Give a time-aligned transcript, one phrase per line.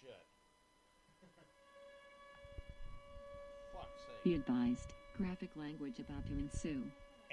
[0.00, 0.22] shit.
[3.74, 4.24] Fuck's sake.
[4.24, 6.82] Be advised, graphic language about to ensue.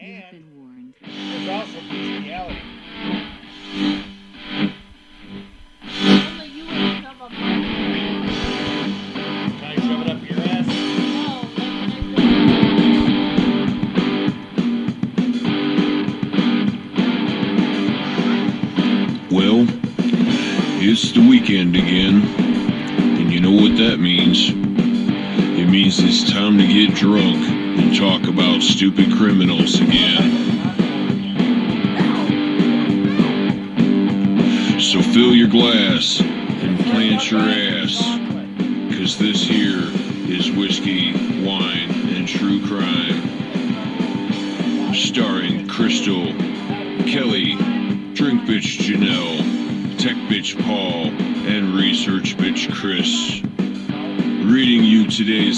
[0.01, 0.94] You have been warned.
[1.02, 2.62] There's also bestiality.
[5.83, 7.63] Only you would shove a button.
[9.55, 10.67] Can I shove it up your ass?
[19.31, 19.65] Well,
[20.81, 22.45] it's the weekend again, and you know
[23.75, 24.52] what that means.
[25.60, 30.32] It means it's time to get drunk and talk about stupid criminals again.
[34.80, 37.97] So fill your glass and plant your ass,
[38.97, 39.89] cause this here
[40.31, 41.11] is whiskey,
[41.45, 43.25] wine, and true crime.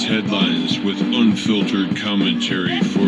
[0.08, 3.07] Headlines with unfiltered commentary for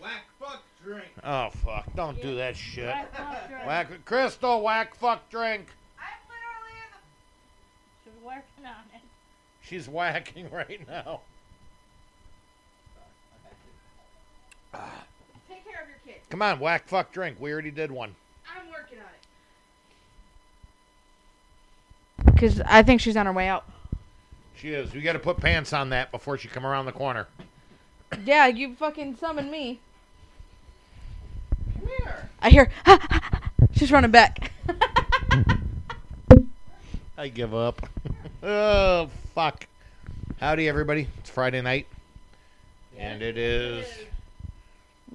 [0.01, 1.07] whack fuck drink.
[1.23, 1.85] Oh fuck!
[1.95, 2.85] Don't do that shit.
[2.85, 3.65] Whack, fuck.
[3.65, 5.67] Whack, Crystal, whack, fuck, drink.
[5.99, 8.11] I'm literally in the.
[8.11, 9.01] She's working on it.
[9.63, 11.21] She's whacking right now.
[14.73, 16.21] Take care of your kid.
[16.29, 17.37] Come on, whack, fuck, drink.
[17.39, 18.15] We already did one.
[18.47, 19.05] I'm working on
[22.25, 22.33] it.
[22.33, 23.65] Because I think she's on her way out.
[24.55, 24.93] She is.
[24.93, 27.27] We got to put pants on that before she come around the corner.
[28.25, 29.79] Yeah, you fucking summoned me.
[31.79, 32.29] Come here.
[32.41, 32.71] I hear.
[32.85, 33.39] Ah, ah, ah.
[33.71, 34.51] she's running back.
[37.17, 37.87] I give up.
[38.43, 39.65] oh fuck!
[40.39, 41.07] Howdy, everybody.
[41.19, 41.87] It's Friday night,
[42.97, 43.85] and it is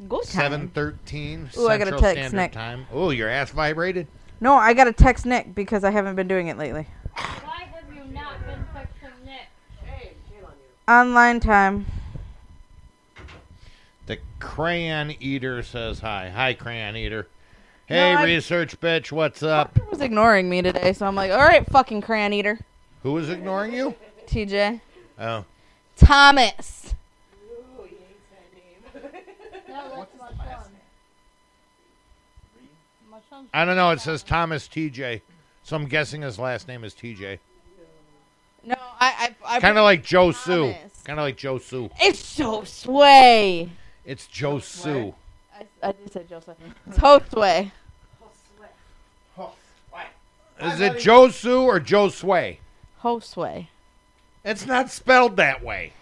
[0.08, 0.26] Go time.
[0.26, 2.52] seven thirteen Ooh, I got a Central text, Standard Nick.
[2.52, 2.86] Time.
[2.92, 4.06] Oh, your ass vibrated.
[4.40, 6.86] No, I got to text Nick because I haven't been doing it lately.
[7.14, 9.48] Why have you not been texting Nick?
[9.82, 10.92] Hey, Kailan, you.
[10.92, 11.86] Online time.
[14.04, 16.28] The Crayon Eater says hi.
[16.28, 17.26] Hi, Crayon Eater.
[17.86, 19.10] Hey, I- research bitch.
[19.10, 19.76] What's up?
[19.76, 22.58] He was ignoring me today, so I'm like, all right, fucking crayon eater.
[23.02, 23.94] Who is ignoring you?
[24.26, 24.80] TJ.
[25.18, 25.44] Oh,
[25.96, 26.85] Thomas.
[29.76, 30.18] No, that's
[33.10, 33.48] my son.
[33.52, 33.90] I don't know.
[33.90, 35.20] It says Thomas TJ,
[35.62, 37.38] so I'm guessing his last name is TJ.
[38.64, 40.72] No, I, I, I Kind of like Joe Sue.
[40.72, 41.02] Thomas.
[41.04, 41.90] Kind of like Joe Sue.
[42.00, 43.70] It's so sway.
[44.04, 45.14] It's Joe Sue.
[45.54, 46.56] I, I did say Joseph.
[46.86, 47.70] It's Josue.
[50.62, 52.60] Is it Joe Sue or Joe Sway?
[53.02, 53.66] Josue.
[54.46, 55.92] It's not spelled that way.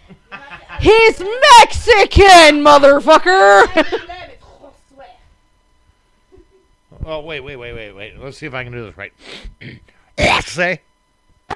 [0.79, 4.11] He's Mexican, motherfucker.
[7.07, 8.19] Oh wait, wait, wait, wait, wait.
[8.19, 9.13] Let's see if I can do this right.
[10.47, 10.81] Say.
[11.51, 11.55] Eh?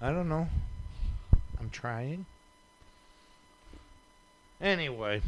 [0.00, 0.48] I don't know.
[1.60, 2.24] I'm trying.
[4.62, 5.20] Anyway.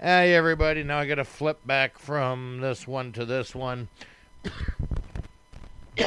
[0.00, 3.88] Hey everybody, now I gotta flip back from this one to this one.
[5.98, 6.04] Ew.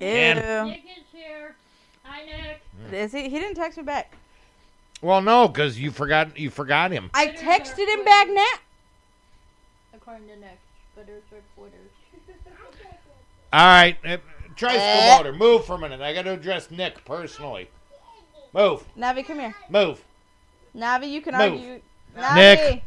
[0.00, 1.54] Nick is here.
[2.04, 2.62] Hi, Nick.
[2.92, 3.28] Is he?
[3.28, 4.14] He didn't text me back.
[5.00, 7.10] Well, no, because you forgot you forgot him.
[7.14, 8.44] I texted him back now.
[9.94, 10.58] According to Nick.
[10.94, 11.90] Quitters or quitters.
[13.52, 14.16] All right, uh,
[14.56, 15.16] try Eh.
[15.16, 15.32] motor.
[15.32, 16.00] Move for a minute.
[16.00, 17.68] I got to address Nick personally.
[18.54, 19.54] Move, Navi, come here.
[19.70, 20.02] move.
[20.76, 21.52] Navi, you can Move.
[21.52, 21.80] argue.
[22.16, 22.34] Navi.
[22.36, 22.82] Nick.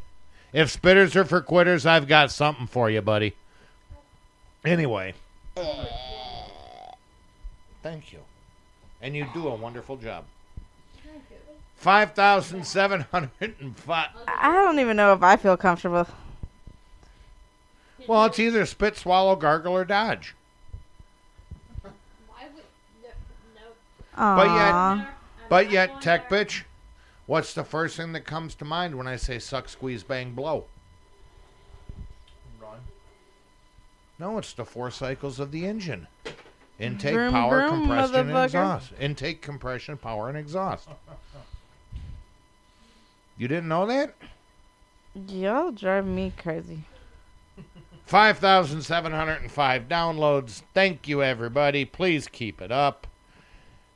[0.54, 3.36] If spitters are for quitters, I've got something for you, buddy.
[4.66, 5.14] Anyway.
[7.84, 8.20] Thank you.
[9.02, 10.26] And you do a wonderful job.
[11.78, 14.10] 5,705.
[14.28, 16.08] I don't even know if I feel comfortable.
[18.08, 20.34] Well, it's either spit, swallow, gargle, or dodge.
[21.82, 21.92] Why
[22.56, 22.64] would.
[23.56, 23.62] No.
[24.18, 24.36] no.
[24.36, 25.08] But yet-
[25.48, 26.64] But yet, tech bitch,
[27.28, 30.66] what's the first thing that comes to mind when I say suck, squeeze, bang, blow?
[32.60, 32.80] Run.
[34.20, 36.08] No, it's the four cycles of the engine.
[36.80, 38.46] Intake, Vroom, power, vroom, compression, and motherfucker.
[38.46, 38.92] exhaust.
[39.00, 40.90] Intake, compression, power, and exhaust.
[43.38, 44.16] You didn't know that?
[45.30, 46.84] Y'all drive me crazy.
[48.06, 50.62] 5,705 downloads.
[50.74, 51.86] Thank you, everybody.
[51.86, 53.08] Please keep it up.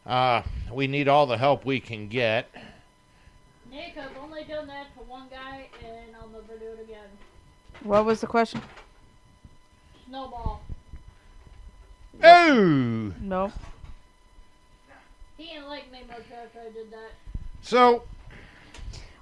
[0.06, 0.42] Uh,
[0.72, 2.50] we need all the help we can get.
[3.70, 7.06] Nick, I've only done that to one guy, and I'll never do it again.
[7.84, 8.62] What was the question?
[10.10, 10.62] Snowball.
[12.24, 13.14] Oh!
[13.22, 13.52] No.
[15.38, 17.12] He didn't like me much after I did that.
[17.62, 18.04] So,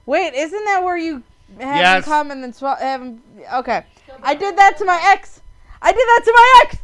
[0.06, 1.22] Wait, isn't that where you
[1.60, 1.98] have Yes.
[1.98, 2.80] him come and then swap?
[2.80, 3.22] Have him,
[3.54, 3.86] okay.
[4.24, 5.42] I did that to my ex.
[5.82, 6.78] I did that to my ex.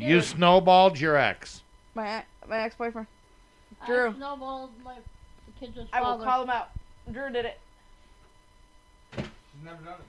[0.00, 1.62] You snowballed your ex.
[1.94, 3.08] My ex- my ex boyfriend.
[3.82, 4.14] I Drew.
[4.14, 6.70] snowballed my the kid's I will call him out.
[7.10, 7.58] Drew did it.
[9.16, 9.24] She's
[9.64, 10.08] never done it to me.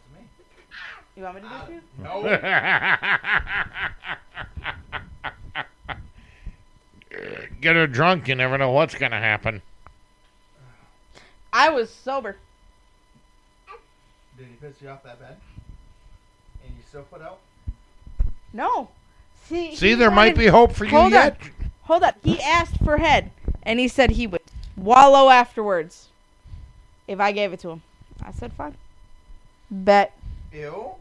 [1.16, 1.82] You want me to do it to you?
[2.04, 2.24] No.
[7.62, 9.62] Get her drunk, you never know what's going to happen.
[11.52, 12.38] I was sober.
[14.38, 15.38] Did he piss you off that bad?
[16.66, 17.38] And you still put out?
[18.52, 18.90] No.
[19.46, 21.38] See, See, he there might be hope for you Hold yet.
[21.84, 22.16] Hold up.
[22.24, 23.30] He asked for head,
[23.62, 24.42] and he said he would
[24.76, 26.08] wallow afterwards
[27.08, 27.84] if I gave it to him.
[28.24, 28.76] I said fine.
[29.70, 30.18] Bet
[30.54, 30.96] Ew.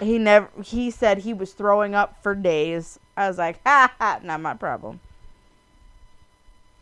[0.00, 0.48] He never.
[0.62, 2.98] He said he was throwing up for days.
[3.16, 5.00] I was like, ha ha, not my problem.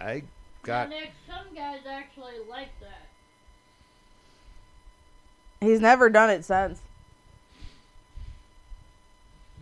[0.00, 0.22] I
[0.62, 0.88] got.
[0.88, 3.06] Nick, some guys actually like that.
[5.60, 6.80] He's never done it since.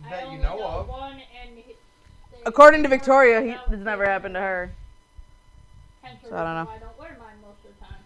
[0.05, 0.87] I That you only know of.
[0.87, 1.75] One and he,
[2.45, 4.71] According to Victoria, worked he, it's never happened to her.
[6.03, 6.71] So I don't know.
[6.71, 8.03] I don't wear mine most of the time.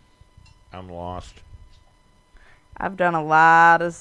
[0.71, 1.35] I'm lost.
[2.77, 3.93] I've done a lot of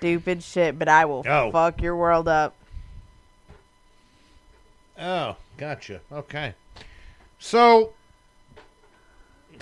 [0.00, 1.50] stupid shit, but I will Oh.
[1.50, 2.54] fuck your world up.
[4.98, 6.00] Oh, gotcha.
[6.10, 6.54] Okay.
[7.38, 7.92] So,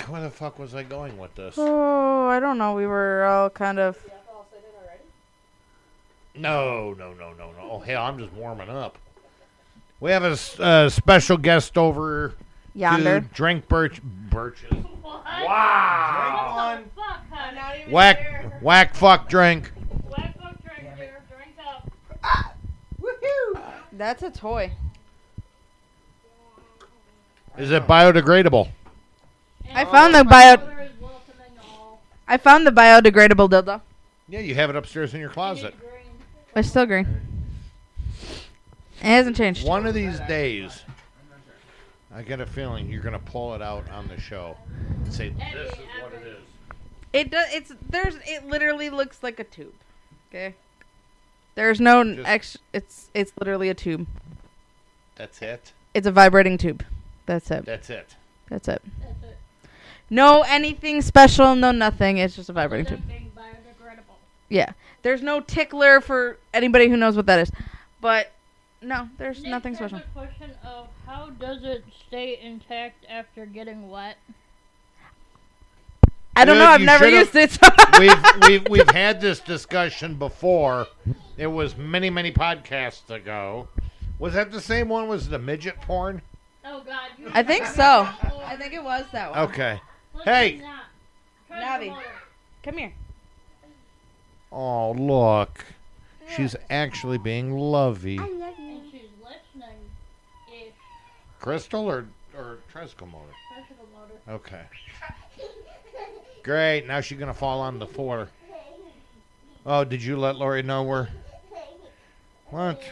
[0.07, 1.55] where the fuck was I going with this?
[1.59, 2.75] Oh, I don't know.
[2.75, 3.99] We were all kind of.
[6.35, 7.59] No, no, no, no, no.
[7.61, 8.97] Oh, hell, I'm just warming up.
[9.99, 12.35] We have a uh, special guest over
[12.75, 13.21] Yonder.
[13.23, 14.71] to drink birch birches.
[15.03, 15.25] What?
[15.25, 16.75] Wow.
[16.77, 17.93] Drink What the fuck, honey?
[17.93, 19.73] Whack, whack, fuck, drink.
[20.09, 21.21] Whack fuck drink here.
[21.29, 21.57] Drink
[22.29, 22.55] up.
[23.93, 24.73] That's a toy.
[27.57, 28.69] Is it biodegradable?
[29.75, 32.01] I found the bio- color is welcoming all.
[32.27, 33.81] I found the biodegradable dildo.
[34.29, 35.75] Yeah, you have it upstairs in your closet.
[36.55, 37.07] It's still green.
[39.01, 39.67] It hasn't changed.
[39.67, 40.83] One of these days,
[42.15, 44.57] I get a feeling you're gonna pull it out on the show
[45.05, 46.39] and say, "This is what it is."
[47.13, 47.47] It does.
[47.53, 48.17] It's there's.
[48.27, 49.75] It literally looks like a tube.
[50.31, 50.55] Okay.
[51.59, 52.59] There's no Just- ex.
[52.73, 54.07] It's it's literally a tube.
[55.17, 55.73] That's it.
[55.93, 56.85] It's a vibrating tube.
[57.27, 57.65] That's it.
[57.65, 58.15] That's it.
[58.49, 58.81] That's it.
[59.01, 59.37] That's it.
[60.09, 61.57] No anything special.
[61.57, 62.19] No nothing.
[62.19, 63.09] It's just a vibrating tube.
[63.09, 64.15] being biodegradable.
[64.49, 64.71] Yeah.
[65.03, 67.51] There's no tickler for anybody who knows what that is.
[68.01, 68.31] But
[68.81, 69.99] no, there's Nick nothing has special.
[69.99, 74.17] a question of how does it stay intact after getting wet?
[76.39, 76.71] I don't Dude, know.
[76.71, 77.59] I've never used it.
[77.99, 80.87] we've we've we've had this discussion before.
[81.37, 83.67] It was many many podcasts ago.
[84.21, 85.09] Was that the same one?
[85.09, 86.23] Was the midget porn?
[86.65, 87.11] Oh God!
[87.19, 88.09] You I think so.
[88.45, 89.39] I think it was that one.
[89.51, 89.81] Okay.
[90.25, 90.63] Hey.
[91.51, 91.57] Nah.
[91.61, 91.97] Navi.
[92.63, 92.93] Come here.
[94.53, 95.65] Oh look,
[96.37, 98.19] she's actually being lovey.
[98.19, 98.45] And
[98.93, 99.77] she's listening.
[100.53, 100.73] Ish.
[101.41, 103.33] Crystal or or tricycle motor?
[103.53, 104.37] Tricycle motor.
[104.37, 104.63] Okay.
[106.43, 106.87] Great.
[106.87, 108.29] Now she's gonna fall on the floor.
[109.67, 111.09] Oh, did you let Lori know where?
[112.47, 112.83] What?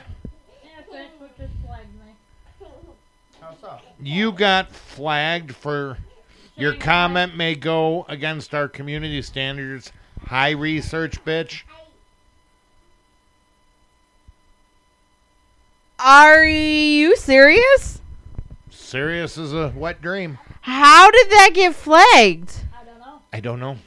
[0.63, 2.69] Yeah, Facebook just flagged me.
[3.41, 3.79] How so?
[4.01, 5.97] You got flagged for
[6.57, 9.93] your comment may go against our community standards.
[10.27, 11.63] High research, bitch.
[15.99, 18.01] Are you serious?
[18.71, 20.39] Serious as a wet dream.
[20.61, 22.66] How did that get flagged?
[23.37, 23.73] I don't know.
[23.73, 23.81] I don't know.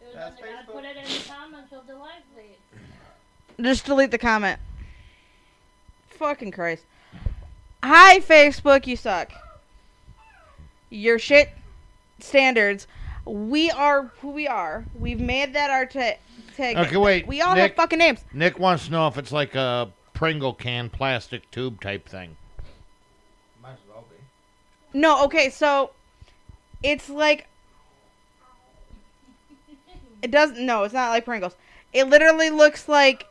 [0.00, 0.72] It was That's in the, I Facebook.
[0.72, 3.64] put it in the comments of the live feed.
[3.64, 4.58] Just delete the comment.
[6.08, 6.82] Fucking Christ.
[7.84, 9.30] Hi, Facebook, you suck.
[10.90, 11.50] Your shit
[12.18, 12.88] standards.
[13.24, 14.84] We are who we are.
[14.98, 16.16] We've made that our ta-
[16.56, 16.76] tag.
[16.76, 17.62] Okay, wait, We all Nick.
[17.62, 18.24] have fucking names.
[18.32, 22.36] Nick wants to know if it's like a Pringle can plastic tube type thing.
[23.62, 24.98] Might as well be.
[24.98, 25.90] No, okay, so
[26.82, 27.46] it's like
[30.22, 30.64] it doesn't.
[30.64, 31.56] No, it's not like Pringles.
[31.92, 33.26] It literally looks like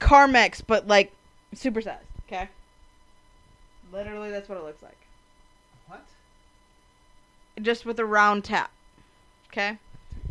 [0.00, 1.12] Carmex, but like
[1.54, 1.98] supersized.
[2.26, 2.48] Okay.
[3.92, 4.96] Literally, that's what it looks like.
[5.88, 6.04] What?
[7.60, 8.70] Just with a round tap.
[9.48, 9.78] Okay?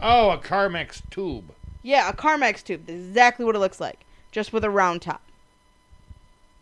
[0.01, 1.51] Oh, a Carmex tube.
[1.83, 2.85] Yeah, a Carmex tube.
[2.85, 4.05] That's exactly what it looks like.
[4.31, 5.21] Just with a round top.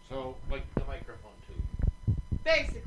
[0.10, 2.18] So, like the microphone tube.
[2.44, 2.82] Basically.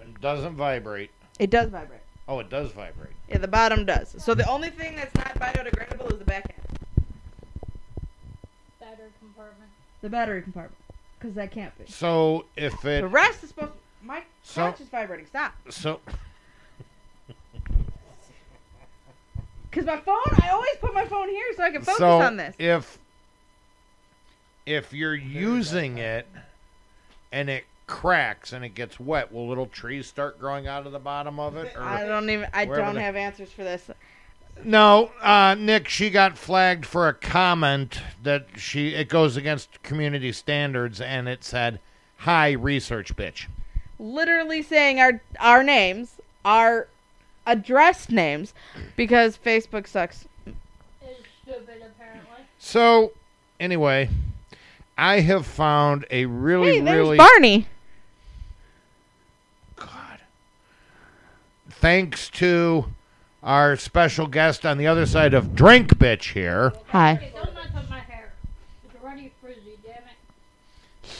[0.00, 1.10] It doesn't vibrate.
[1.38, 2.00] It does vibrate.
[2.28, 3.12] Oh, it does vibrate.
[3.32, 4.14] Yeah, the bottom does.
[4.18, 6.78] So the only thing that's not biodegradable is the back end.
[8.78, 9.70] Battery compartment.
[10.02, 10.76] The battery compartment.
[11.18, 11.84] Because that can't be.
[11.90, 13.78] So if it The rest is supposed to...
[14.06, 15.26] My So- crotch is vibrating.
[15.26, 15.54] Stop.
[15.70, 16.00] so
[19.70, 22.36] Because my phone, I always put my phone here so I can focus so on
[22.36, 22.54] this.
[22.58, 22.98] if
[24.66, 26.26] if you're using it
[27.32, 30.98] and it cracks and it gets wet, will little trees start growing out of the
[30.98, 31.74] bottom of it?
[31.76, 31.82] Or?
[31.82, 32.48] I don't even.
[32.52, 33.90] I don't they- have answers for this.
[34.64, 40.30] No, uh, Nick, she got flagged for a comment that she it goes against community
[40.30, 41.80] standards, and it said,
[42.18, 43.46] "Hi, research bitch."
[43.98, 46.88] Literally saying our our names, our
[47.46, 48.54] address names,
[48.96, 50.26] because Facebook sucks.
[50.46, 50.54] Is
[51.42, 52.44] stupid apparently.
[52.58, 53.12] So,
[53.58, 54.10] anyway,
[54.96, 57.66] I have found a really, hey, there's really Barney.
[61.82, 62.84] Thanks to
[63.42, 66.72] our special guest on the other side of Drink Bitch here.
[66.90, 67.32] Hi.
[67.34, 68.32] Don't mess my hair.
[68.84, 71.10] It's already frizzy, damn it.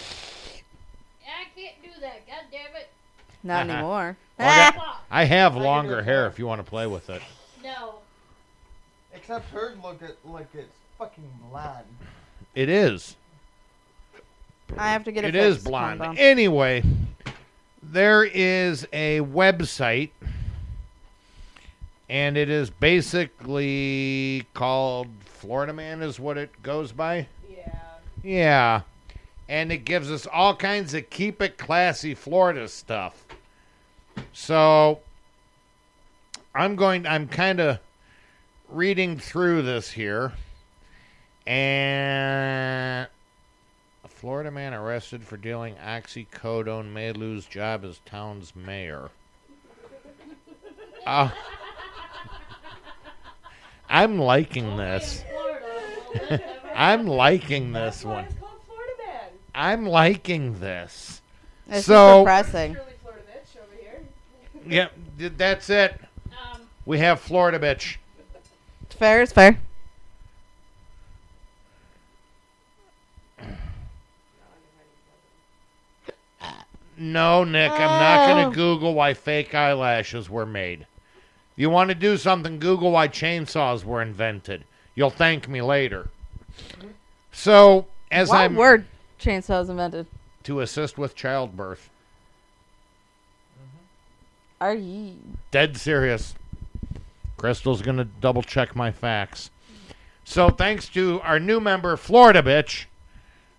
[1.26, 2.90] I can't do that, god damn it.
[3.42, 3.73] Not Uh-huh.
[3.76, 4.16] anymore.
[4.38, 5.00] Well, I got- Fuck.
[5.11, 7.23] I have I can do longer hair if you want to play with it.
[7.64, 7.97] No.
[9.12, 11.85] Except hers look at like it's fucking blonde.
[12.54, 13.16] It is.
[14.78, 15.35] I have to get it.
[15.35, 15.66] It is fixed.
[15.66, 16.00] blonde.
[16.00, 16.14] Calm.
[16.21, 16.85] Anyway,
[17.83, 20.11] there is a website,
[22.12, 27.26] and it is basically called Florida Man, is what it goes by.
[27.50, 27.78] Yeah.
[28.23, 28.81] Yeah.
[29.49, 33.25] And it gives us all kinds of keep it classy Florida stuff.
[34.35, 35.00] So
[36.54, 37.78] I'm going I'm kind of
[38.69, 40.35] reading through this here.
[41.47, 43.09] And
[44.04, 49.09] a Florida man arrested for dealing oxycodone may lose job as town's mayor.
[51.07, 51.31] Uh,
[53.92, 55.22] I'm liking this.
[55.28, 55.66] Florida,
[56.06, 58.25] will this ever I'm liking this one.
[58.25, 59.28] It's called Florida Man.
[59.54, 61.20] I'm liking this.
[61.68, 62.75] It's So- depressing.
[62.75, 64.00] Surely Florida bitch over here.
[64.66, 66.00] Yep, th- that's it.
[66.32, 67.96] Um, We have Florida bitch.
[68.90, 69.58] Fair is fair.
[76.96, 78.50] No, Nick, I'm not going Oh.
[78.50, 80.87] to Google why fake eyelashes were made.
[81.56, 84.64] You want to do something, Google why chainsaws were invented.
[84.94, 86.09] You'll thank me later.
[87.30, 88.87] So, as I'm word
[89.21, 90.06] chainsaws invented?
[90.44, 91.88] to assist with childbirth.
[93.59, 94.64] Mm-hmm.
[94.64, 95.14] Are you?
[95.50, 96.35] Dead serious.
[97.37, 99.50] Crystal's going to double check my facts.
[100.25, 102.85] So, thanks to our new member, Florida Bitch,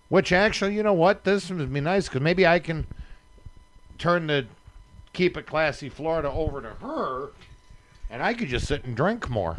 [0.08, 1.24] which actually, you know what?
[1.24, 2.86] This would be nice because maybe I can
[3.98, 4.46] turn the
[5.12, 7.30] Keep It Classy Florida over to her
[8.14, 9.56] and I could just sit and drink more.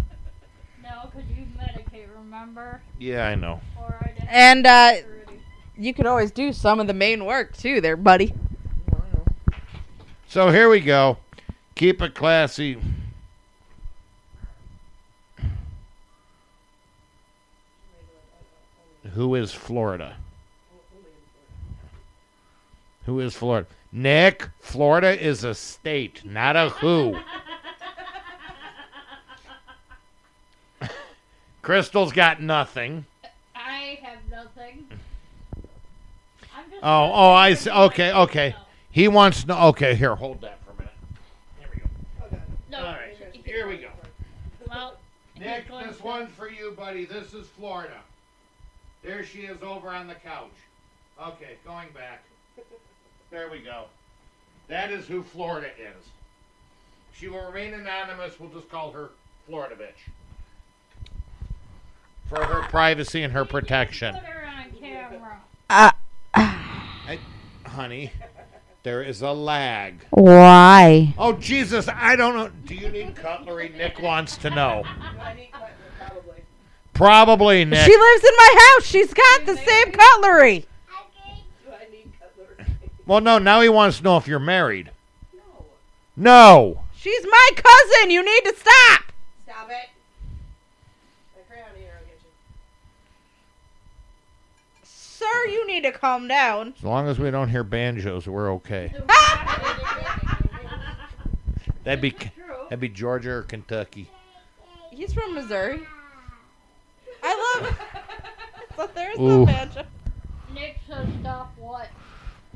[0.82, 2.82] no, because you medicate, remember?
[2.98, 3.60] Yeah, I know.
[3.78, 4.14] I.
[4.30, 4.94] And uh,
[5.78, 8.34] you could always do some of the main work too, there, buddy.
[10.30, 11.18] So, here we go.
[11.76, 12.78] Keep It Classy.
[19.16, 20.16] Who is Florida?
[23.06, 23.68] Who is Florida?
[23.92, 27.20] Nick, Florida is a state, not a who.
[31.66, 33.08] Crystal's got nothing.
[33.56, 34.88] I have nothing.
[36.84, 37.72] Oh, oh, I see.
[37.72, 38.56] Okay, okay.
[38.92, 39.64] He wants to.
[39.70, 40.94] Okay, here, hold that for a minute.
[41.58, 42.38] Here we go.
[42.70, 42.78] No.
[42.86, 43.90] All right, here we go.
[44.70, 44.98] Well,
[45.40, 47.06] Nick, this one's for you, buddy.
[47.06, 48.00] This is Florida.
[49.04, 50.54] There she is over on the couch.
[51.20, 52.24] Okay, going back.
[53.32, 53.86] There we go.
[54.68, 56.06] That is who Florida is.
[57.12, 58.40] She will remain anonymous.
[58.40, 59.10] We'll just call her
[59.48, 60.12] Florida bitch.
[62.30, 64.16] For her privacy and her protection.
[64.16, 65.42] Put her on camera.
[65.70, 65.92] Uh,
[66.34, 67.20] I,
[67.66, 68.12] honey,
[68.84, 70.06] there is a lag.
[70.10, 71.14] why?
[71.18, 72.50] Oh, Jesus, I don't know.
[72.66, 73.70] Do you need cutlery?
[73.78, 74.84] Nick wants to know.
[74.84, 75.72] Do I need cutlery?
[76.00, 76.44] Probably.
[76.94, 77.86] Probably, Nick.
[77.86, 78.86] She lives in my house.
[78.86, 80.66] She's got the same cutlery.
[81.66, 82.66] Do I need cutlery?
[83.06, 84.90] Well, no, now he wants to know if you're married.
[85.34, 85.66] no.
[86.18, 86.82] No.
[86.98, 88.10] She's my cousin.
[88.10, 89.12] You need to stop.
[89.44, 89.90] Stop it.
[91.36, 92.30] My crayon here, I'll get you.
[94.84, 96.74] So sir, you need to calm down.
[96.78, 98.94] As long as we don't hear banjos, we're okay.
[101.84, 102.16] That'd be
[102.64, 104.10] that'd be Georgia or Kentucky.
[104.92, 105.82] He's from Missouri.
[107.22, 107.80] I love.
[108.76, 109.42] so there's Ooh.
[109.42, 109.84] the banjo.
[110.54, 111.90] Nick says stop what?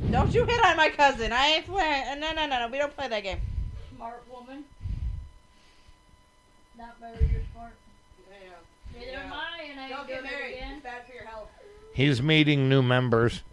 [0.09, 1.31] Don't you hit on my cousin.
[1.31, 2.07] I ain't playing.
[2.07, 2.67] Uh, no, no, no, no.
[2.69, 3.39] We don't play that game.
[3.95, 4.63] Smart woman.
[6.77, 7.73] Not very you're smart.
[8.31, 8.49] Yeah.
[8.97, 9.23] Neither Yeah.
[9.25, 10.55] am I, and I Don't get married.
[10.55, 10.73] again.
[10.75, 11.49] It's bad for your health.
[11.99, 13.43] He's meeting new members.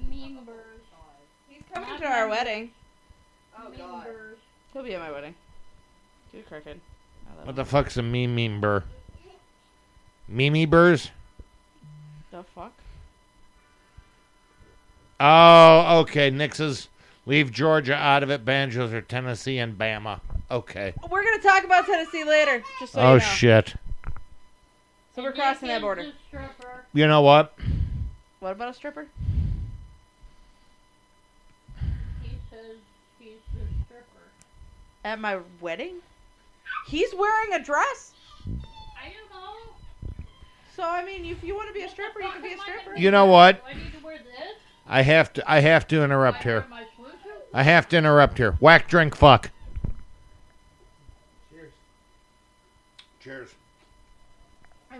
[0.00, 0.56] Members.
[1.50, 2.70] He's coming to our wedding.
[3.58, 4.06] Oh God.
[4.72, 5.34] He'll be at my wedding.
[6.32, 6.80] Dude, crooked.
[7.44, 8.84] What the fuck's a meme meme burr?
[10.28, 11.10] Mimi burrs?
[12.30, 12.72] The fuck?
[15.20, 16.30] Oh, okay.
[16.30, 16.88] Nick says
[17.26, 18.46] leave Georgia out of it.
[18.46, 20.20] Banjos are Tennessee and Bama.
[20.50, 20.94] Okay.
[21.10, 22.62] We're gonna talk about Tennessee later.
[22.80, 23.24] Just so oh you know.
[23.26, 23.74] shit.
[25.16, 26.12] So we're crossing that border.
[26.92, 27.54] You know what?
[28.40, 29.06] What about a stripper?
[32.22, 32.76] He says
[33.18, 34.28] he's the stripper.
[35.06, 35.96] At my wedding?
[36.86, 38.12] He's wearing a dress.
[38.46, 39.72] I don't know.
[40.76, 42.68] So I mean, if you want to be a stripper, you can be a Fuck
[42.68, 42.98] am I stripper.
[43.00, 43.64] You know what?
[43.64, 44.58] Do I need to wear this?
[44.86, 46.60] I have to I have to Do interrupt I here.
[46.60, 47.40] wear my swimsuit?
[47.54, 48.52] I have to interrupt here.
[48.60, 49.50] Whack drink fuck.
[51.50, 51.72] Cheers.
[53.18, 53.54] Cheers.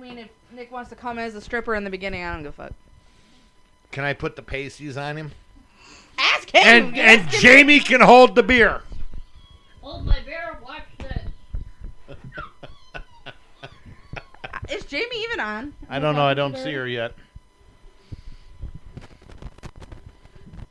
[0.06, 2.44] I mean, if Nick wants to come as a stripper in the beginning, I don't
[2.44, 2.72] give a fuck.
[3.90, 5.32] Can I put the pasties on him?
[6.18, 6.62] Ask him.
[6.64, 7.40] And and Ask him.
[7.40, 8.82] Jamie can hold the beer.
[9.80, 10.58] Hold my beer.
[10.62, 12.16] Watch this.
[14.78, 15.74] Is Jamie even on?
[15.88, 16.26] I don't know.
[16.26, 17.12] I don't see her yet.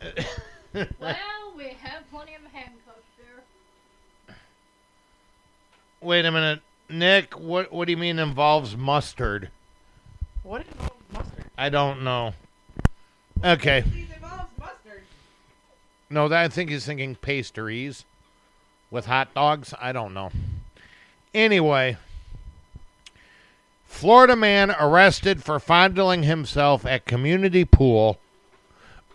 [0.99, 4.35] Well, we have plenty of handcuffs there.
[6.01, 6.59] Wait a minute,
[6.99, 7.33] Nick.
[7.39, 9.49] What what do you mean involves mustard?
[10.43, 10.67] What is
[11.13, 11.45] mustard?
[11.57, 12.33] I don't know.
[13.43, 13.83] Okay.
[13.91, 15.03] Cheese involves mustard.
[16.09, 18.05] No, that I think he's thinking pastries
[18.91, 19.73] with hot dogs.
[19.79, 20.31] I don't know.
[21.33, 21.97] Anyway,
[23.85, 28.19] Florida man arrested for fondling himself at community pool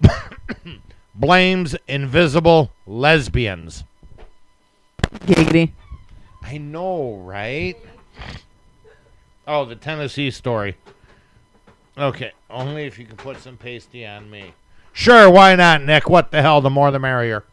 [1.15, 3.85] blames invisible lesbians.
[5.03, 5.73] Giggity.
[6.51, 7.77] I know, right?
[9.47, 10.77] Oh, the Tennessee story.
[11.97, 14.55] Okay, only if you can put some pasty on me.
[14.93, 16.11] Sure, why not, Nick?
[16.11, 16.61] What the hell?
[16.61, 17.45] The more the merrier.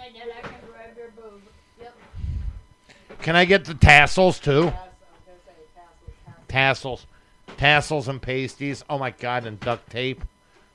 [0.00, 1.42] And then I can grab your boob.
[1.80, 1.96] Yep.
[3.22, 4.64] Can I get the tassels too?
[4.64, 4.72] Yes, I was
[5.26, 7.06] gonna say tassels,
[7.56, 8.08] tassels.
[8.08, 8.84] And pasties.
[8.90, 10.24] Oh my god, and duct tape.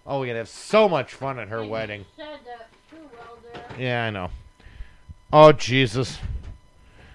[0.08, 2.06] Oh, we're gonna have so much fun at her wedding.
[2.16, 3.66] Said that too well there.
[3.78, 4.30] Yeah, I know.
[5.34, 6.20] Oh, Jesus.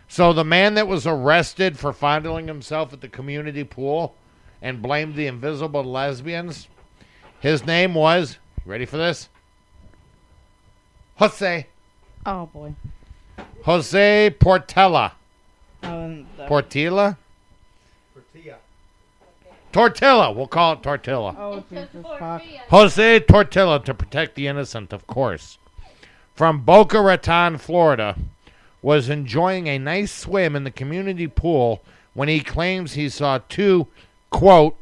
[0.08, 4.14] So the man that was arrested for fondling himself at the community pool
[4.62, 6.66] and blamed the invisible lesbians,
[7.40, 9.28] his name was, ready for this?
[11.16, 11.66] Jose.
[12.24, 12.74] Oh boy.
[13.64, 15.12] Jose Portella.
[15.82, 17.16] Oh, um, and the- Portilla?
[18.14, 18.56] Tortilla.
[19.72, 20.32] Tortilla.
[20.32, 21.36] We'll call it Tortilla.
[21.38, 22.42] oh It says Jesus fuck.
[22.70, 25.58] Jose Tortilla to protect the innocent, of course.
[26.34, 28.16] From Boca Raton, Florida,
[28.88, 31.82] was enjoying a nice swim in the community pool
[32.14, 33.86] when he claims he saw two,
[34.30, 34.78] quote,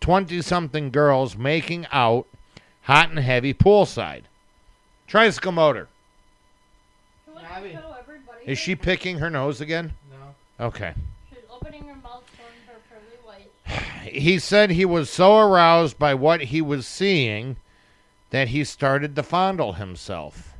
[0.00, 2.24] 20 something girls making out
[2.82, 4.22] hot and heavy poolside.
[5.08, 5.88] Tricycle motor.
[7.24, 7.70] She wants Abby.
[7.70, 8.44] to show everybody.
[8.46, 9.92] Is she picking her nose again?
[10.08, 10.66] No.
[10.66, 10.94] Okay.
[11.28, 14.08] She's opening her mouth, showing her pearly whites.
[14.12, 17.56] He said he was so aroused by what he was seeing
[18.30, 20.54] that he started to fondle himself.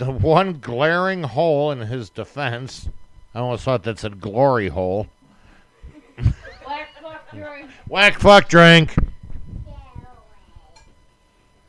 [0.00, 2.88] The one glaring hole in his defense,
[3.34, 5.08] I almost thought that said glory hole.
[6.64, 7.70] Black fuck drink.
[7.86, 8.94] Whack fuck drink.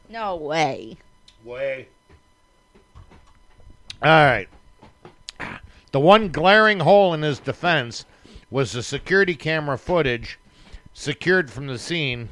[0.09, 0.95] No way.
[1.43, 1.89] Way.
[4.01, 4.47] All right.
[5.91, 8.05] The one glaring hole in his defense
[8.49, 10.39] was the security camera footage
[10.93, 12.29] secured from the scene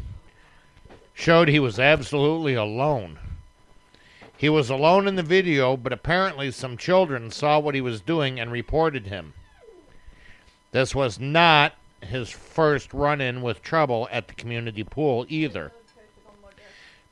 [1.14, 3.20] showed he was absolutely alone.
[4.40, 8.40] He was alone in the video, but apparently some children saw what he was doing
[8.40, 9.34] and reported him.
[10.72, 15.74] This was not his first run in with trouble at the community pool either.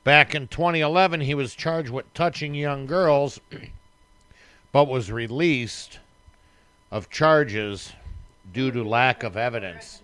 [0.04, 3.38] Back in 2011, he was charged with touching young girls,
[4.72, 5.98] but was released
[6.90, 7.92] of charges
[8.54, 10.00] due to lack of evidence.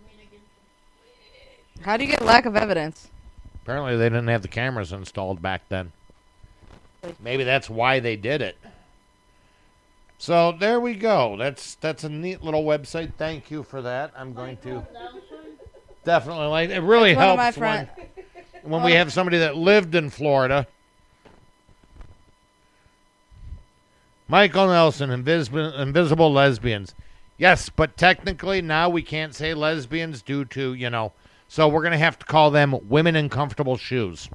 [1.81, 3.09] How do you get lack of evidence?
[3.63, 5.93] Apparently, they didn't have the cameras installed back then.
[7.21, 8.57] Maybe that's why they did it.
[10.19, 11.37] So there we go.
[11.37, 13.13] That's that's a neat little website.
[13.19, 14.13] Thank you for that.
[14.17, 14.87] I'm going to.
[16.05, 17.97] Definitely, like it really That's one of my helps
[18.63, 20.67] when, when we have somebody that lived in Florida.
[24.29, 26.95] Michael Nelson, invisible, invisible lesbians.
[27.37, 31.13] Yes, but technically now we can't say lesbians due to you know.
[31.49, 34.29] So we're gonna have to call them women in comfortable shoes.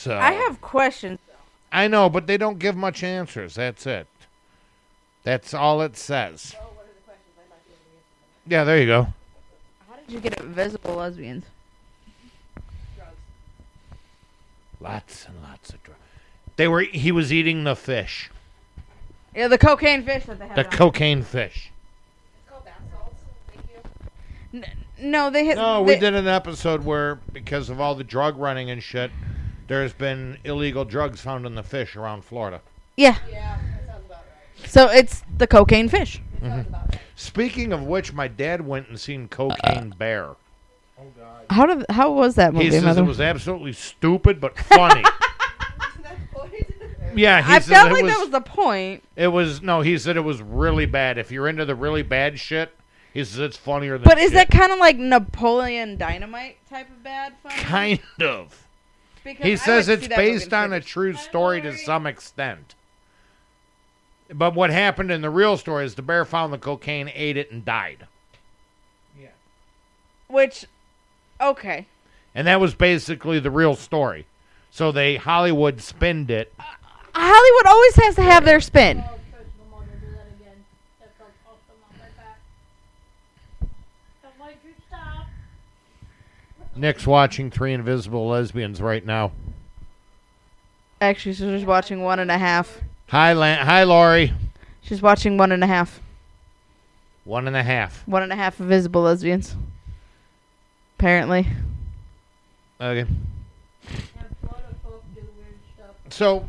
[0.00, 1.18] So I have questions.
[1.70, 3.54] I know, but they don't give much answers.
[3.56, 4.06] That's it.
[5.24, 6.54] That's all it says.
[6.58, 6.68] Oh,
[8.46, 9.08] yeah, there you go.
[9.90, 11.44] How did you get invisible lesbians?
[14.80, 16.00] Lots and lots of drugs.
[16.56, 16.80] They were.
[16.80, 18.30] He was eating the fish,
[19.36, 20.56] Yeah, the cocaine fish that they have.
[20.56, 20.70] the on.
[20.72, 21.70] cocaine fish.
[22.40, 23.16] It's called bath salts.
[23.52, 23.66] Thank
[24.54, 24.60] you.
[24.62, 25.56] N- no, they hit.
[25.56, 29.10] No, we they- did an episode where because of all the drug running and shit,
[29.70, 32.60] there's been illegal drugs found in the fish around Florida.
[32.96, 34.24] Yeah, Yeah, that sounds about
[34.58, 34.68] right.
[34.68, 36.20] so it's the cocaine fish.
[36.36, 37.00] It sounds about right.
[37.14, 40.24] Speaking of which, my dad went and seen Cocaine uh, Bear.
[40.98, 41.44] Oh God.
[41.50, 41.86] How did?
[41.88, 42.64] How was that movie?
[42.64, 43.02] He says mother?
[43.02, 45.00] it was absolutely stupid but funny.
[45.00, 46.66] Isn't that the point?
[47.14, 49.04] yeah, he I said felt it like was, that was the point.
[49.14, 49.82] It was no.
[49.82, 51.16] He said it was really bad.
[51.16, 52.74] If you're into the really bad shit,
[53.14, 54.04] he says it's funnier than.
[54.04, 54.48] But is shit.
[54.48, 57.52] that kind of like Napoleon Dynamite type of bad fun?
[57.52, 58.66] kind of?
[59.24, 62.06] Because He I says it's see that movie based on a true story to some
[62.06, 62.74] extent.
[64.32, 67.50] But what happened in the real story is the bear found the cocaine, ate it,
[67.50, 68.06] and died.
[69.20, 69.28] Yeah.
[70.28, 70.66] Which,
[71.40, 71.86] okay,
[72.34, 74.26] And that was basically the real story.
[74.70, 76.52] So they Hollywood spinned it.
[76.58, 76.62] Uh,
[77.12, 79.02] Hollywood always has to have their spin.
[79.04, 80.64] Oh, Chris, the mother do that again.
[81.00, 82.38] That's so awesome on my back.
[84.22, 85.26] Don't let you stop.
[86.80, 89.32] Nick's watching Three Invisible Lesbians right now.
[91.02, 92.80] Actually, she's watching one and a half.
[93.08, 94.32] Hi, Lan- hi, Laurie.
[94.80, 96.00] She's watching one and a half.
[97.24, 98.06] One and a half.
[98.08, 99.54] One and a half invisible lesbians.
[100.98, 101.46] Apparently.
[102.80, 103.00] Okay.
[103.00, 103.10] And
[104.40, 105.94] Florida folk do weird stuff.
[106.08, 106.48] So,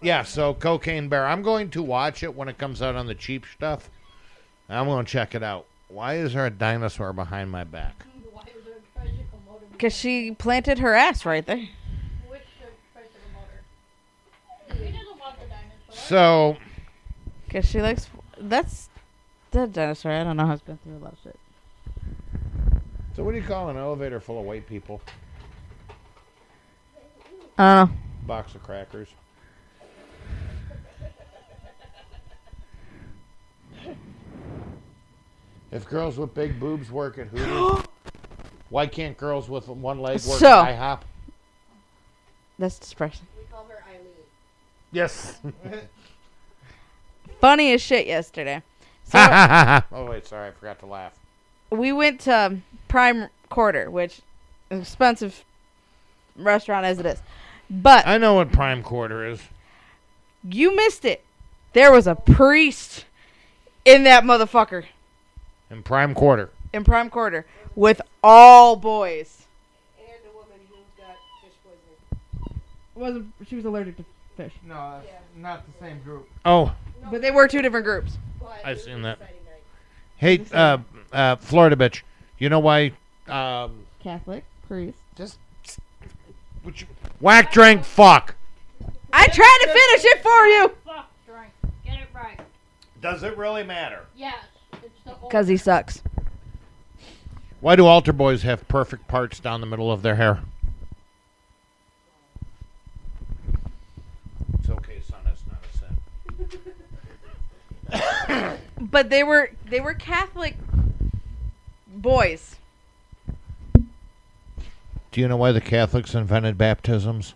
[0.00, 1.26] yeah, so Cocaine Bear.
[1.26, 3.90] I'm going to watch it when it comes out on the cheap stuff.
[4.68, 5.66] I'm going to check it out.
[5.88, 8.04] Why is there a dinosaur behind my back?
[9.78, 11.68] Because she planted her ass right there.
[12.26, 14.84] Which uh, tricycle motor?
[14.84, 15.94] He doesn't want the dinosaur.
[16.08, 16.56] So,
[17.44, 18.08] Because she likes.
[18.40, 18.88] That's.
[19.52, 20.10] That dinosaur.
[20.10, 21.38] I don't know how it's been through a lot of shit.
[23.14, 25.00] so what do you call an elevator full of white people?
[27.56, 27.88] I.
[28.26, 29.10] Box of crackers.
[35.70, 37.84] If girls with big boobs work at Hooters,
[38.70, 41.00] why can't girls with one leg work So- at IHOP?
[42.58, 43.26] That's depressing.
[43.38, 44.02] We call her Eileen.
[44.90, 45.38] Yes.
[47.40, 48.62] Funny as shit yesterday.
[49.04, 49.18] So
[49.92, 51.12] oh wait, sorry, I forgot to laugh.
[51.70, 54.20] we went to Prime Quarter, which
[54.70, 55.44] is expensive
[56.36, 57.22] restaurant as it is.
[57.70, 59.40] But I know what prime quarter is.
[60.42, 61.22] you missed it.
[61.74, 63.04] There was a priest
[63.84, 64.84] in that motherfucker
[65.70, 66.50] In prime quarter.
[66.72, 69.46] In Prime Quarter with all boys.
[69.98, 72.60] And a woman who got fish poisoning.
[72.94, 74.04] Wasn't she was allergic to
[74.36, 74.52] fish?
[74.66, 76.28] No, that's not the same group.
[76.44, 76.74] Oh,
[77.10, 78.18] But they were two different groups.
[78.40, 79.18] But I've seen that.
[79.20, 79.38] exciting
[80.16, 80.78] hey, uh,
[81.12, 82.02] uh, Florida bitch.
[82.38, 82.92] You know why?
[83.28, 84.98] Um, Catholic priest.
[85.16, 85.38] just
[86.64, 86.86] you,
[87.20, 88.34] whack, drink, fuck.
[89.12, 90.72] I tried to finish it for you.
[90.84, 91.50] Fuck drink.
[91.84, 92.38] Get it right.
[93.00, 94.04] Does it really matter?
[94.16, 94.36] Yes.
[94.72, 95.30] It's the old.
[95.30, 96.02] Because he sucks.
[97.60, 100.40] Why do altar boys have perfect parts down the middle of their hair?
[104.58, 105.18] It's okay, son.
[105.24, 105.78] That's not a
[108.30, 108.58] sin.
[108.80, 110.54] But they were they were Catholic
[111.88, 112.56] boys.
[115.10, 117.34] Do you know why the Catholics invented baptisms?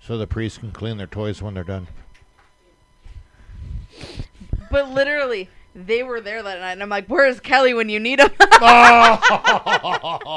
[0.00, 1.88] So the priests can clean their toys when they're done.
[4.70, 5.48] But literally,
[5.86, 8.30] they were there that night, and I'm like, "Where's Kelly when you need him?"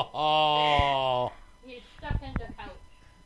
[0.03, 1.31] oh!
[1.65, 2.71] He's stuck in the couch.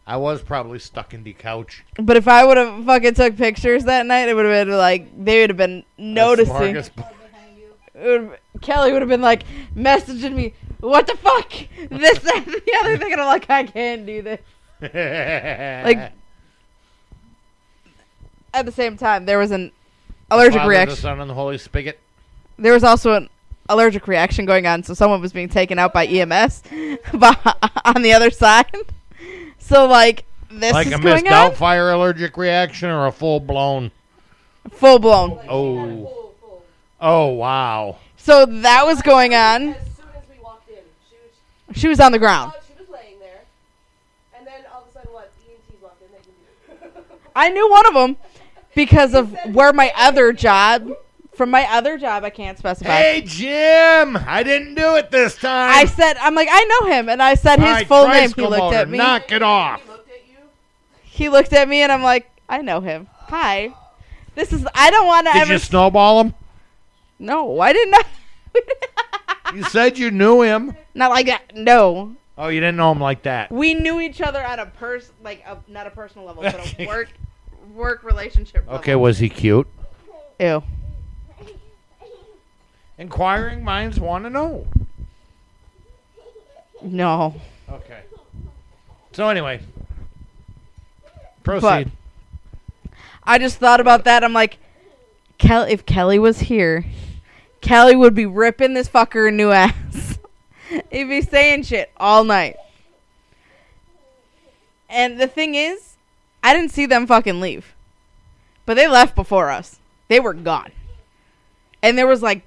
[0.08, 1.84] I was probably stuck in the couch.
[1.97, 5.08] but if I would have fucking took pictures that night, it would have been like
[5.23, 6.54] they would have been noticing.
[6.54, 6.95] Smorgasbord.
[6.95, 7.73] Behind you.
[7.95, 9.43] Would've- Kelly would have been like
[9.75, 11.51] messaging me, "What the fuck?
[11.89, 14.39] This, that, and the other thing," and I'm like, "I can't do this."
[15.86, 16.12] Like
[18.54, 19.71] at the same time, there was an
[20.32, 20.95] allergic Father, reaction.
[20.95, 21.99] The Son, and the Holy Spigot.
[22.58, 23.30] There was also an
[23.70, 28.30] allergic reaction going on, so someone was being taken out by EMS on the other
[28.32, 28.65] side.
[29.58, 31.52] So like this like is a going Miss on.
[31.52, 33.89] Doubtfire allergic reaction or a full blown.
[34.70, 35.39] full blown.
[35.50, 36.63] Oh, Full, full.
[37.02, 37.98] oh, wow.
[38.18, 39.70] So that was going on.
[39.70, 40.76] As soon as we walked in,
[41.10, 41.15] she
[41.70, 42.54] was, She was on the ground.
[42.68, 43.41] she was laying there.
[44.38, 45.32] And then all of a sudden, what?
[45.50, 46.08] EMTs walked in.
[46.12, 47.02] They can
[47.36, 48.18] I knew one of them
[48.76, 50.91] because of where my other job.
[51.36, 52.89] From my other job, I can't specify.
[52.89, 54.17] Hey, Jim!
[54.26, 55.69] I didn't do it this time.
[55.76, 58.13] I said, I'm like, I know him, and I said his All right, full name.
[58.13, 58.98] He tricycle looked motor, at me.
[58.98, 59.82] Knock it off.
[59.84, 60.38] He looked at you.
[61.04, 63.08] He looked at me, and I'm like, I know him.
[63.28, 63.74] Hi.
[64.36, 64.65] This is.
[64.74, 65.54] I don't want to Did ever.
[65.54, 66.34] you snowball him?
[67.19, 68.02] no, I didn't know.
[69.54, 70.76] You said you knew him.
[70.95, 71.56] Not like that.
[71.56, 73.52] No, Oh, you didn't know him like that.
[73.52, 76.86] we knew each other on a pers like a, not a personal level, but a
[76.88, 77.10] work
[77.74, 78.65] work relationship.
[78.65, 78.80] Level.
[78.80, 79.67] Okay, was he cute?
[80.39, 80.62] Ew.
[82.97, 84.67] Inquiring minds want to know.
[86.81, 87.36] No.
[87.69, 88.01] Okay.
[89.12, 89.62] So anyway,
[91.43, 91.91] proceed.
[93.23, 94.23] I just thought about that.
[94.23, 94.58] I'm like,
[95.38, 95.71] Kelly.
[95.71, 96.86] If Kelly was here,
[97.62, 100.19] Kelly would be ripping this fucker a new ass.
[100.91, 102.58] He'd be saying shit all night.
[104.89, 105.95] And the thing is,
[106.43, 107.73] I didn't see them fucking leave,
[108.65, 109.79] but they left before us.
[110.08, 110.71] They were gone,
[111.81, 112.45] and there was like,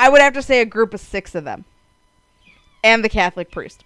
[0.00, 1.66] I would have to say a group of six of them,
[2.82, 3.84] and the Catholic priest.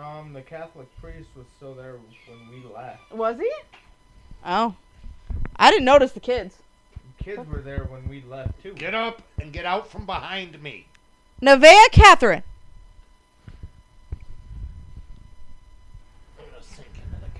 [0.00, 1.96] Um, the Catholic priest was still there
[2.26, 3.12] when we left.
[3.12, 3.50] Was he?
[4.46, 4.76] Oh,
[5.56, 6.58] I didn't notice the kids.
[7.18, 8.72] The Kids were there when we left too.
[8.74, 10.86] Get up and get out from behind me.
[11.42, 12.44] Nevaeh Catherine.
[16.38, 17.30] I'm gonna sink into the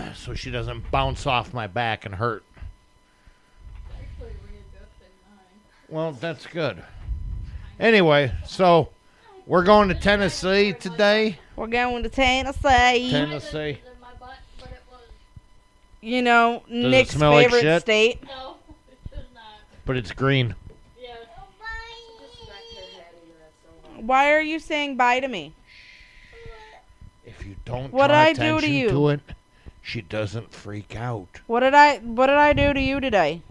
[0.00, 2.44] couch so she doesn't bounce off my back and hurt.
[3.90, 5.60] Actually readjusted mine.
[5.88, 6.82] Well, that's good.
[7.78, 8.88] Anyway, so
[9.46, 11.38] we're going to Tennessee today.
[11.54, 13.10] We're going to Tennessee.
[13.10, 13.58] Tennessee.
[13.58, 15.00] In my butt, but it was
[16.00, 17.82] you know, it Nick's smell like favorite shit?
[17.82, 18.22] state.
[18.24, 18.56] no,
[18.90, 19.42] it does not.
[19.84, 20.54] But it's green.
[21.00, 21.08] Yeah.
[21.14, 24.06] Just smacked her head into that so hard.
[24.06, 25.52] Why are you saying bye to me?
[27.24, 28.88] If you don't What draw did I do to attention you?
[28.90, 29.20] to it,
[29.82, 31.40] she doesn't freak out.
[31.46, 33.42] What did I what did I do to you today?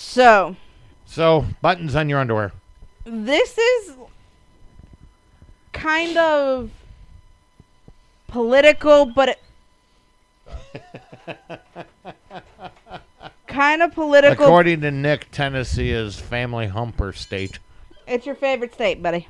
[0.00, 0.54] So,
[1.06, 2.52] So, buttons on your underwear.
[3.04, 3.94] this is
[5.72, 6.70] kind of
[8.28, 9.38] political, but
[13.48, 14.44] kind of political.
[14.44, 17.58] According to Nick, Tennessee is family humper state.
[18.06, 19.26] it's your favorite state, buddy.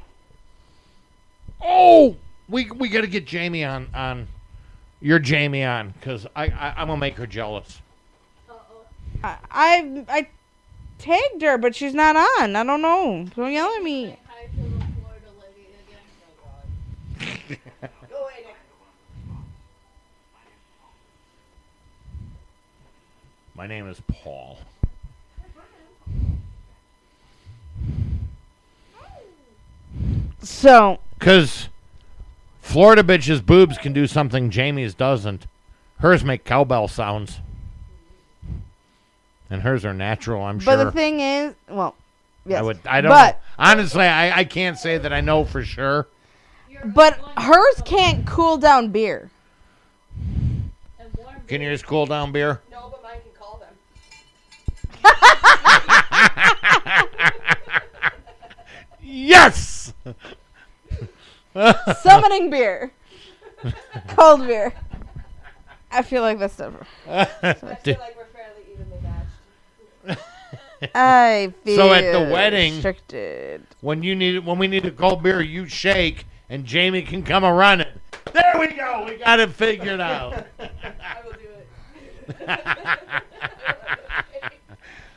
[1.62, 2.16] Oh,
[2.48, 4.28] we we got to get Jamie on on.
[5.00, 7.81] You're Jamie on because I, I I'm gonna make her jealous.
[9.24, 10.28] I, I I
[10.98, 12.56] tagged her, but she's not on.
[12.56, 13.26] I don't know.
[13.37, 14.06] Don't yell at me.
[14.06, 15.68] Say hi to the Florida lady
[17.48, 17.61] again.
[18.11, 18.56] Go away, Nick.
[23.54, 24.58] My name is Paul.
[30.40, 31.68] So Because
[32.62, 35.46] Florida bitches' boobs can do something Jamie's doesn't.
[35.98, 37.40] Hers make cowbell sounds.
[39.50, 40.76] And hers are natural, I'm sure.
[40.76, 41.94] But the thing is, well,
[42.44, 42.58] yes.
[42.58, 46.06] I would I don't but honestly I, I can't say that I know for sure.
[46.84, 49.30] But hers can't cool down beer.
[51.00, 52.61] and warm Can yours cool down beer?
[52.70, 53.74] No, but mine can call them.
[59.00, 59.92] Yes.
[62.02, 62.92] Summoning beer,
[64.08, 64.72] cold beer.
[65.90, 66.87] I feel like that's different.
[67.08, 68.27] I feel like we're fairly evenly matched.
[70.94, 73.66] I feel So at the wedding- restricted.
[73.80, 77.44] when you need when we need a cold beer, you shake and Jamie can come
[77.44, 77.88] a running.
[78.32, 79.04] There we go.
[79.06, 80.46] We got it figured out.
[80.60, 80.68] I
[81.24, 82.60] will do it.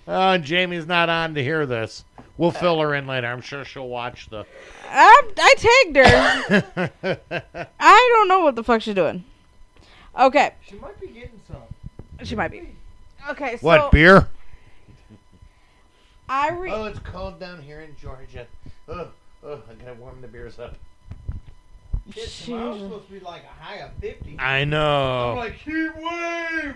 [0.07, 2.03] Oh, Jamie's not on to hear this.
[2.37, 3.27] We'll fill her in later.
[3.27, 4.45] I'm sure she'll watch the.
[4.89, 7.21] I, I tagged her.
[7.79, 9.23] I don't know what the fuck she's doing.
[10.19, 11.61] Okay, She might be getting some.
[12.25, 12.69] she might be.
[13.29, 14.27] Okay, so what beer?
[16.31, 18.47] I oh, re- Oh, it's cold down here in Georgia.
[18.87, 19.09] Oh,
[19.43, 20.75] oh, I gotta warm the beers up.
[22.15, 24.37] Shit, tomorrow's supposed to be like a high of 50.
[24.39, 25.35] I I'm know.
[25.37, 26.75] like, heat wave!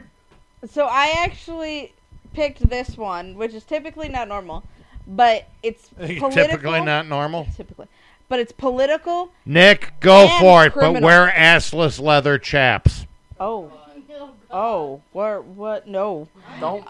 [0.70, 1.94] So I actually
[2.34, 4.64] picked this one, which is typically not normal,
[5.08, 6.32] but it's political.
[6.32, 7.48] Typically not normal.
[7.56, 7.88] Typically,
[8.28, 9.32] but it's political.
[9.46, 11.04] Nick, go And for it, but criminal.
[11.08, 13.06] wear assless leather chaps.
[13.40, 13.72] Oh,
[14.12, 15.42] Oh, oh, where?
[15.42, 15.88] What?
[15.88, 16.28] No,
[16.60, 16.86] Don't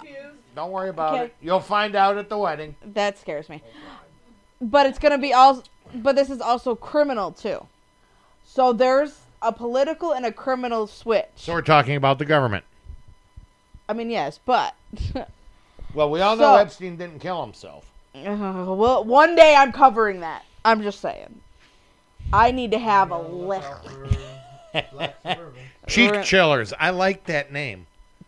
[0.56, 1.24] don't worry about Okay.
[1.26, 1.36] it.
[1.41, 2.76] You'll find out at the wedding.
[2.94, 3.62] that scares me.
[4.62, 5.63] But it's gonna be all.
[5.94, 7.68] But this is also criminal too.
[8.46, 11.28] So there's a political and a criminal switch.
[11.36, 12.63] So we're talking about the government.
[13.88, 14.74] I mean, yes, but
[15.94, 17.86] Well, we all know So- Epstein didn't kill himself.
[18.15, 20.44] Uh, well, one day I'm covering that.
[20.63, 21.41] I'm just saying.
[22.32, 23.68] I need to have a Look list.
[23.68, 24.08] out for
[24.94, 25.62] Black Suburban.
[25.88, 26.74] Cheek chillers.
[26.80, 27.86] I like that name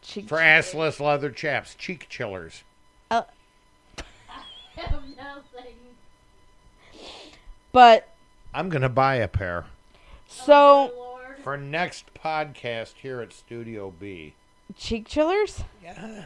[0.07, 1.75] Cheek- for assless leather chaps.
[1.75, 2.63] Cheek chillers.
[3.11, 3.25] Oh.
[3.97, 5.75] I have nothing.
[7.73, 8.07] But
[8.53, 9.65] I'm gonna buy a pair
[10.27, 11.37] so oh, Lord.
[11.43, 14.33] for next podcast here at Studio B.
[14.77, 15.63] cheek chillers.
[15.83, 16.25] Yeah.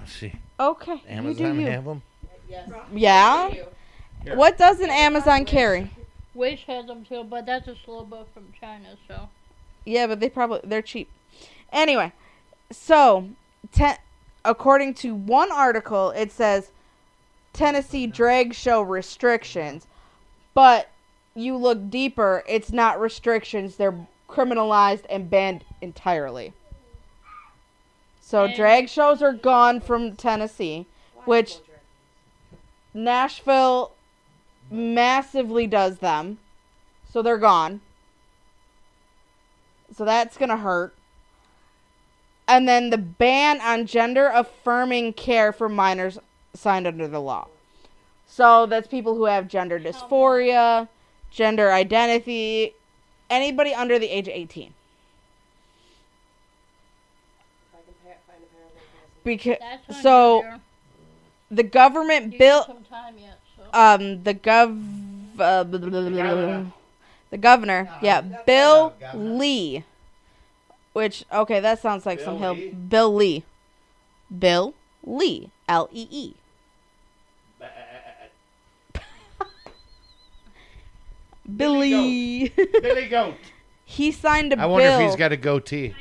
[0.00, 0.32] Let's see.
[0.58, 1.66] Okay, you Amazon do you.
[1.68, 2.02] have them.
[2.48, 2.70] Yes.
[2.92, 3.50] Yeah.
[3.50, 4.36] Here.
[4.36, 5.90] What doesn't Amazon carry?
[6.34, 9.28] Wish has them too, but that's a slow boat from China, so.
[9.84, 11.08] Yeah, but they probably they're cheap.
[11.72, 12.12] Anyway,
[12.72, 13.28] so
[13.72, 13.96] ten,
[14.44, 16.70] according to one article, it says
[17.52, 19.86] Tennessee drag show restrictions,
[20.54, 20.88] but
[21.34, 26.52] you look deeper, it's not restrictions; they're criminalized and banned entirely.
[28.20, 30.86] So And- drag shows are gone from Tennessee,
[31.24, 31.58] which
[32.94, 33.92] Nashville
[34.70, 36.38] massively does them.
[37.12, 37.82] So they're gone.
[39.94, 40.94] So that's going to hurt.
[42.52, 46.18] And then the ban on gender affirming care for minors
[46.52, 47.48] signed under the law.
[48.26, 50.86] So that's people who have gender dysphoria,
[51.30, 52.74] gender identity,
[53.30, 54.64] anybody under the age of 18.
[54.64, 54.74] If
[57.72, 59.88] I can pa- find a parallel passage.
[59.88, 60.44] Because so
[61.50, 63.62] the government You built got some time yet, so.
[63.72, 64.78] um the gov
[65.40, 66.64] uh, blah, blah, blah, blah, blah,
[67.30, 69.38] the governor yeah bill Governor.
[69.38, 69.84] lee
[70.92, 72.68] which okay that sounds like some hill Lee?
[72.70, 73.44] bill lee
[74.38, 74.74] bill
[75.04, 76.34] lee l-e-e
[81.56, 83.34] billy Billy Goat.
[83.84, 84.64] he signed a I bill.
[84.64, 85.94] I wonder bill if he's got a goatee.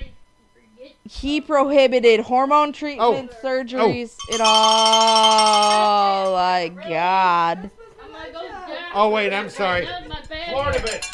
[1.10, 2.74] he prohibited hormone oh.
[2.74, 3.46] treatments oh.
[3.46, 7.70] surgeries it all my god
[8.04, 8.70] I'm gonna go down.
[8.94, 9.86] Oh wait, I'm sorry.
[9.86, 10.50] That's my bad.
[10.50, 11.06] Florida bitch.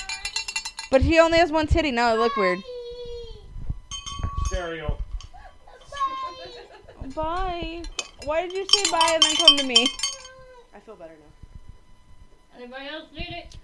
[0.90, 2.60] but he only has one titty now it look weird
[4.58, 4.98] Stereo.
[7.15, 7.84] Bye.
[8.26, 9.88] Why did you say bye and then come to me?
[10.74, 12.58] I feel better now.
[12.60, 13.56] Anybody else need it?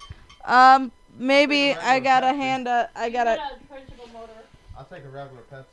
[0.46, 2.68] Um, maybe I a I got a hand.
[2.68, 3.34] Uh, I got a.
[3.34, 4.34] a tricycle motor.
[4.78, 5.66] I'll take a regular Pepsi.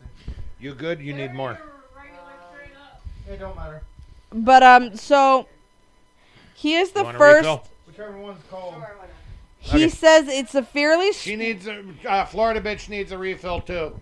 [0.58, 1.00] You good?
[1.00, 1.58] You need more.
[1.94, 3.02] Regular straight up.
[3.28, 3.82] It don't matter.
[4.32, 5.46] But um, so
[6.54, 7.60] he is the You first.
[7.86, 8.74] Whichever one's cold.
[8.74, 8.96] Sure.
[9.58, 9.88] He Okay.
[9.90, 11.12] says it's a fairly.
[11.12, 14.00] She needs a uh, Florida bitch needs a refill too.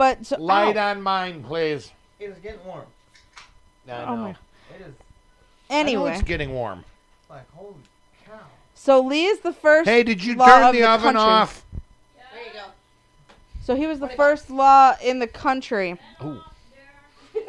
[0.00, 0.92] But so, Light ow.
[0.92, 1.92] on mine, please.
[2.18, 2.86] It is getting warm.
[3.86, 4.22] I Oh know.
[4.22, 4.86] my- It is
[5.68, 6.86] I know Anyway, it's getting warm.
[7.28, 7.74] like holy
[8.26, 8.38] cow.
[8.74, 9.86] so Lee is the first.
[9.90, 11.20] Hey, did you law turn of the oven country.
[11.20, 11.66] off?
[12.32, 12.64] There you go.
[13.62, 16.40] So he was the first law in the country Ooh.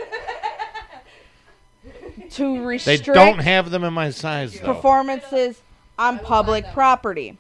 [2.32, 4.74] to They don't have them in my size though.
[4.74, 5.62] performances
[5.98, 7.38] on will public property.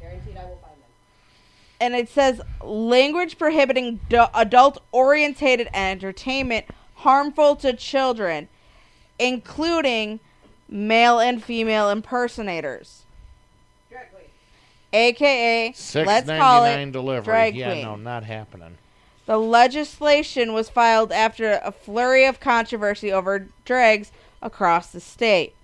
[0.00, 0.88] Guaranteed I will find them.
[1.82, 6.64] And it says language prohibiting du- adult orientated entertainment
[6.94, 8.48] harmful to children,
[9.18, 10.20] including
[10.68, 13.02] male and female impersonators,
[13.90, 14.24] Drag queen.
[14.92, 17.24] aka Six let's call nine it delivery.
[17.24, 17.82] drag yeah, queen.
[17.84, 18.78] no, not happening.
[19.26, 25.54] The legislation was filed after a flurry of controversy over drags across the state.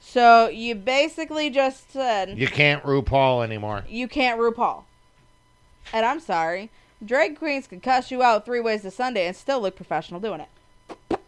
[0.00, 3.84] So you basically just said You can't RuPaul anymore.
[3.88, 4.84] you can't RuPaul.
[5.92, 6.70] And I'm sorry,
[7.04, 10.40] drag queens can cuss you out three ways to Sunday and still look professional doing
[10.40, 11.20] it.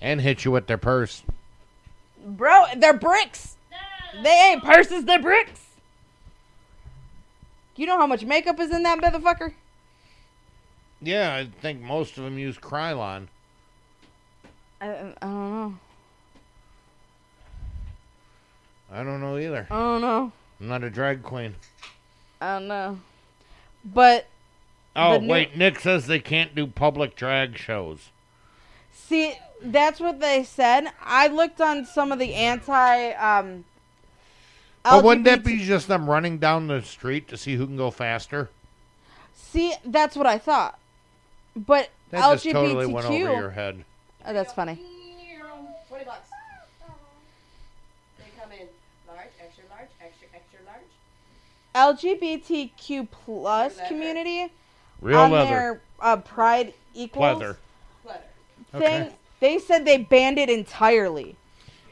[0.00, 1.22] And hit you with their purse.
[2.24, 3.56] Bro, they're bricks.
[4.22, 5.60] They ain't purses, they're bricks.
[7.76, 9.54] You know how much makeup is in that motherfucker?
[11.02, 13.26] Yeah, I think most of them use Krylon.
[14.80, 15.74] I, I don't know.
[18.92, 19.66] I don't know either.
[19.70, 20.32] I don't know.
[20.60, 21.56] I'm not a drag queen.
[22.40, 22.98] I don't know.
[23.84, 24.26] But
[24.96, 28.10] Oh, new- wait, Nick says they can't do public drag shows.
[28.92, 30.88] see, that's what they said.
[31.02, 33.64] I looked on some of the anti um
[34.84, 37.90] But wouldn't that be just them running down the street to see who can go
[37.90, 38.50] faster?
[39.34, 40.78] See, that's what I thought.
[41.56, 43.84] But That LGBTQ just totally went over your head.
[44.26, 44.78] Oh, that's funny.
[45.88, 46.28] 20 bucks.
[48.18, 48.66] They come in
[49.06, 50.80] large, extra large, extra, extra large.
[51.74, 54.52] LGBTQ plus community
[55.00, 55.50] Real on leather.
[55.50, 57.56] their uh, Pride Equals Leather.
[58.04, 58.20] Leather.
[58.72, 59.12] thing, Okay.
[59.40, 61.36] they said they banned it entirely.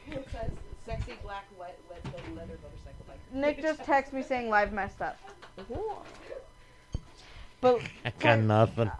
[0.09, 0.51] It says
[0.85, 3.35] sexy black wet, wet, wet leather motorcycle biker.
[3.35, 5.17] Nick just texted me saying live messed up.
[7.61, 8.91] but I got nothing.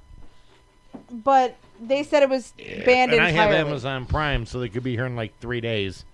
[1.12, 2.54] but they said it was
[2.86, 3.56] banned and I entirely.
[3.58, 6.06] have Amazon Prime, so they could be here in like three days.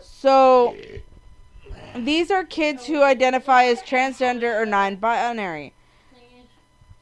[0.00, 0.76] So
[1.96, 5.72] these are kids who identify as transgender or non-binary.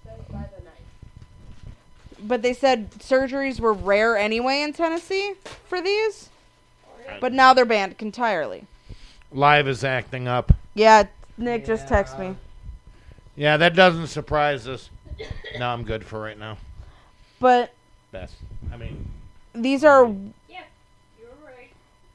[0.04, 2.26] Says by the night.
[2.26, 5.34] But they said surgeries were rare anyway in Tennessee
[5.66, 6.28] for these.
[7.20, 8.66] But now they're banned entirely.
[9.32, 10.52] Live is acting up.
[10.74, 11.04] Yeah,
[11.36, 12.36] Nick just texted me.
[13.36, 14.90] Yeah, that doesn't surprise us.
[15.58, 16.56] No, I'm good for right now.
[17.40, 17.72] But
[18.12, 18.34] Best.
[18.72, 19.08] I mean,
[19.54, 20.06] these are
[20.48, 20.62] Yeah,
[21.18, 21.70] you're right.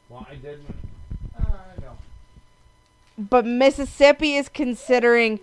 [0.10, 0.66] well, I didn't.
[3.18, 5.40] But Mississippi is considering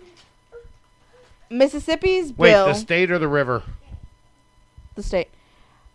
[1.49, 3.63] Mississippi's Wait, bill the state or the river?
[4.95, 5.29] the state.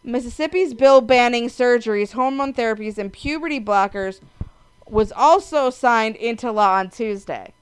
[0.02, 4.20] Mississippi's bill banning surgeries, hormone therapies, and puberty blockers
[4.88, 7.52] was also signed into law on Tuesday.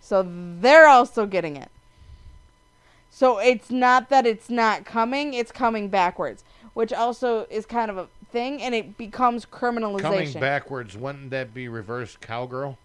[0.00, 0.26] So
[0.60, 1.70] they're also getting it.
[3.10, 6.44] So it's not that it's not coming, it's coming backwards,
[6.74, 10.00] which also is kind of a thing, and it becomes criminalization.
[10.02, 12.78] Coming backwards, wouldn't that be reverse cowgirl?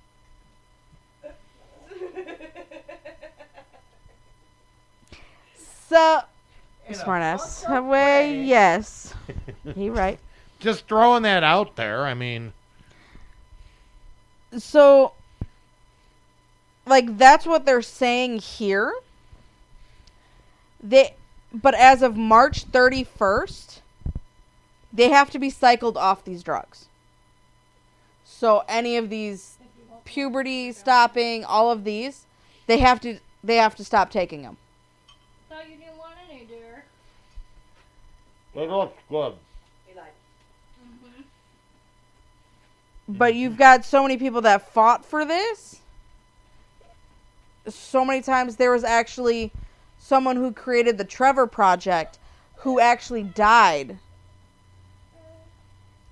[5.89, 6.21] So,
[6.87, 7.69] In a smartass.
[7.69, 8.43] Way, way.
[8.43, 9.13] yes.
[9.75, 10.19] He right.
[10.59, 12.05] Just throwing that out there.
[12.05, 12.51] I mean,
[14.57, 15.13] so
[16.85, 18.93] like that's what they're saying here
[20.81, 21.13] they
[21.53, 23.79] but as of march 31st
[24.93, 26.85] they have to be cycled off these drugs
[28.23, 29.57] so any of these
[30.05, 32.25] puberty stopping all of these
[32.67, 34.57] they have to they have to stop taking them
[35.49, 36.83] Thought you didn't want any, dear.
[38.55, 39.33] it looks good.
[39.87, 40.07] He lied.
[43.07, 45.79] but you've got so many people that fought for this
[47.67, 49.51] so many times there was actually
[49.97, 52.19] someone who created the Trevor Project
[52.57, 53.97] who actually died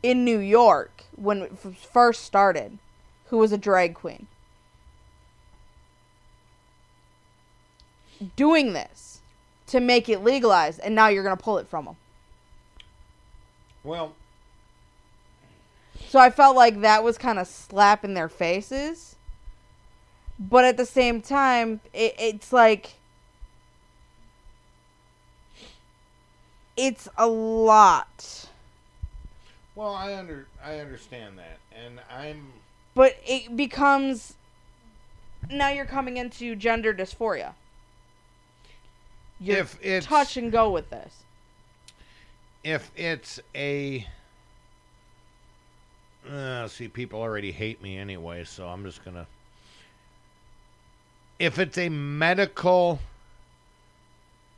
[0.04, 2.78] in New York when it first started,
[3.28, 4.28] who was a drag queen.
[8.36, 9.22] Doing this
[9.68, 11.96] to make it legalized, and now you're going to pull it from them.
[13.84, 14.14] Well,
[16.08, 19.16] So I felt like that was kind of slap in their faces.
[20.38, 22.96] But at the same time, it, it's like
[26.76, 28.50] it's a lot.
[29.76, 32.54] Well, I under I understand that, and I'm
[32.94, 34.36] But it becomes
[35.50, 37.54] now you're coming into gender dysphoria.
[39.40, 41.24] You're if it's touch and go with this.
[42.64, 44.08] if it's a
[46.30, 49.26] uh, see people already hate me anyway so i'm just gonna
[51.40, 53.00] if it's a medical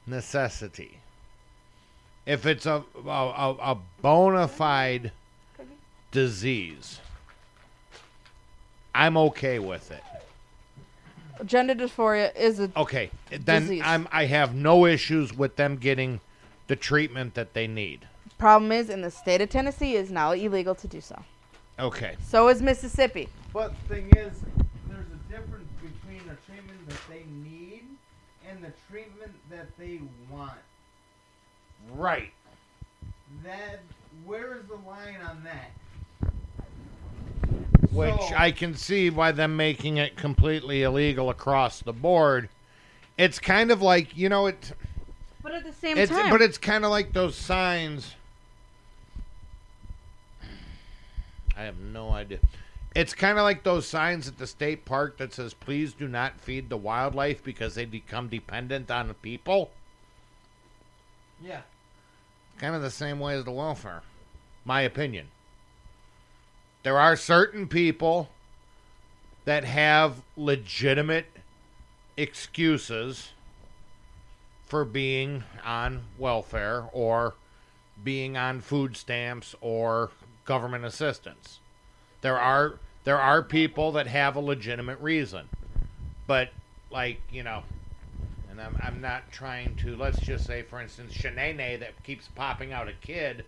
[0.06, 0.98] necessity
[2.26, 5.12] if it's a a, a, a bona fide
[6.12, 7.00] disease
[8.94, 10.04] i'm okay with it
[11.46, 13.82] Gender dysphoria is a okay then Disease.
[13.84, 16.22] i'm i have no issues with them getting
[16.68, 18.08] the treatment that they need
[18.44, 21.18] problem is in the state of Tennessee is now illegal to do so.
[21.80, 23.30] okay So is Mississippi.
[23.54, 24.34] But the thing is,
[24.90, 27.84] there's a difference between the treatment that they need
[28.46, 30.60] and the treatment that they want.
[31.96, 32.34] Right
[33.44, 33.82] That
[34.26, 35.72] where is the line on that?
[37.92, 42.50] which So- I can see why them making it completely illegal across the board.
[43.18, 44.74] It's kind of like you know it.
[45.42, 48.16] But at the same It's time, but it's kind of like those signs.
[51.56, 52.40] I have no idea.
[52.96, 56.40] It's kind of like those signs at the state park that says "Please do not
[56.40, 59.72] feed the wildlife because they become dependent on the people."
[61.42, 61.62] Yeah.
[62.64, 64.04] Kind of the same way as the welfare,
[64.64, 65.28] my opinion.
[66.84, 68.30] There are certain people
[69.44, 71.26] that have legitimate
[72.16, 73.34] excuses
[74.64, 77.34] for being on welfare or
[78.02, 80.12] being on food stamps or
[80.46, 81.60] government assistance.
[82.22, 85.50] There are there are people that have a legitimate reason.
[86.28, 86.52] But
[86.90, 87.64] like, you know,
[88.54, 92.72] and I'm I'm not trying to let's just say for instance Shanae that keeps popping
[92.72, 93.46] out a kid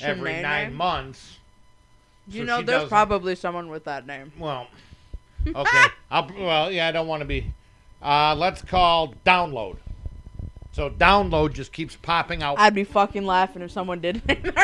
[0.00, 0.42] every Shanae?
[0.42, 1.38] 9 months.
[2.28, 4.32] you so know, there's doesn't- probably someone with that name.
[4.38, 4.68] Well,
[5.46, 5.84] okay.
[6.10, 7.52] I'll, well, yeah, I don't want to be.
[8.00, 9.76] Uh, let's call download.
[10.72, 12.58] So download just keeps popping out.
[12.58, 14.22] I'd be fucking laughing if someone did.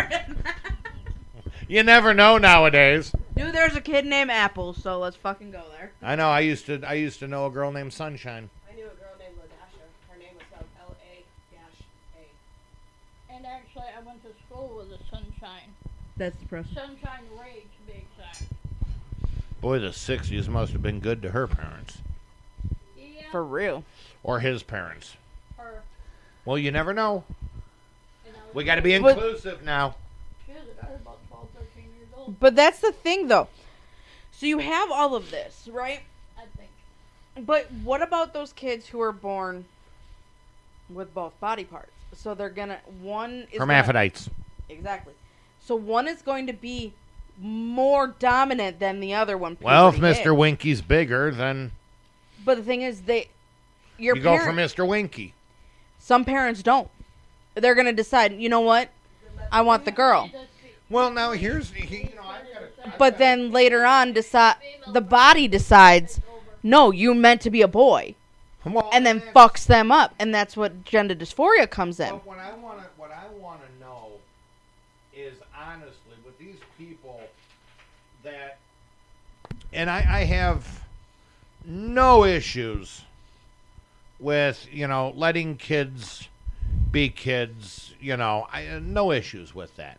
[1.68, 3.12] you never know nowadays.
[3.36, 5.92] Dude, there's a kid named Apple, so let's fucking go there.
[6.02, 6.28] I know.
[6.28, 6.82] I used to.
[6.84, 8.50] I used to know a girl named Sunshine.
[8.70, 9.30] I knew a girl named
[13.50, 15.74] actually, I went to school with a sunshine.
[16.20, 16.74] That's depressing.
[16.74, 18.42] Sunshine Ray, to be exact.
[19.62, 21.96] Boy, the 60s must have been good to her parents.
[22.94, 23.84] Yeah, For real.
[24.22, 25.16] Or his parents.
[25.56, 25.80] her.
[26.44, 27.24] Well, you never know.
[28.26, 29.94] And I was We got to be But- inclusive now.
[30.46, 33.48] She was I was about 12, 13 years old, But that's the thing, though.
[34.30, 36.00] So you have all of this, right?
[36.36, 37.46] I think.
[37.46, 39.64] But what about those kids who are born
[40.90, 41.92] with both body parts?
[42.12, 44.28] So they're gonna one is gonna- Hermaphrodites.
[44.68, 45.14] exactly.
[45.64, 46.92] So one is going to be
[47.38, 49.56] more dominant than the other one.
[49.60, 50.36] Well, if Mr.
[50.36, 51.72] Winky's bigger, then
[52.44, 53.28] But the thing is, they
[53.98, 54.86] your you go for Mr.
[54.86, 55.34] Winky.
[55.98, 56.88] Some parents don't.
[57.54, 58.32] They're gonna decide.
[58.40, 58.90] You know what?
[59.52, 60.30] I want the girl.
[60.88, 62.62] Well, now here's you know I've got
[62.94, 64.56] a, But then later on, decide
[64.92, 66.20] the body decides.
[66.62, 68.14] No, you meant to be a boy,
[68.66, 72.10] well, and then fucks them up, and that's what gender dysphoria comes in.
[72.10, 74.08] But what I want to what I want to know
[75.14, 77.20] is honestly with these people
[78.24, 78.58] that,
[79.72, 80.84] and I, I have
[81.64, 83.04] no issues
[84.18, 86.28] with you know letting kids
[86.90, 87.94] be kids.
[88.00, 89.98] You know, I no issues with that.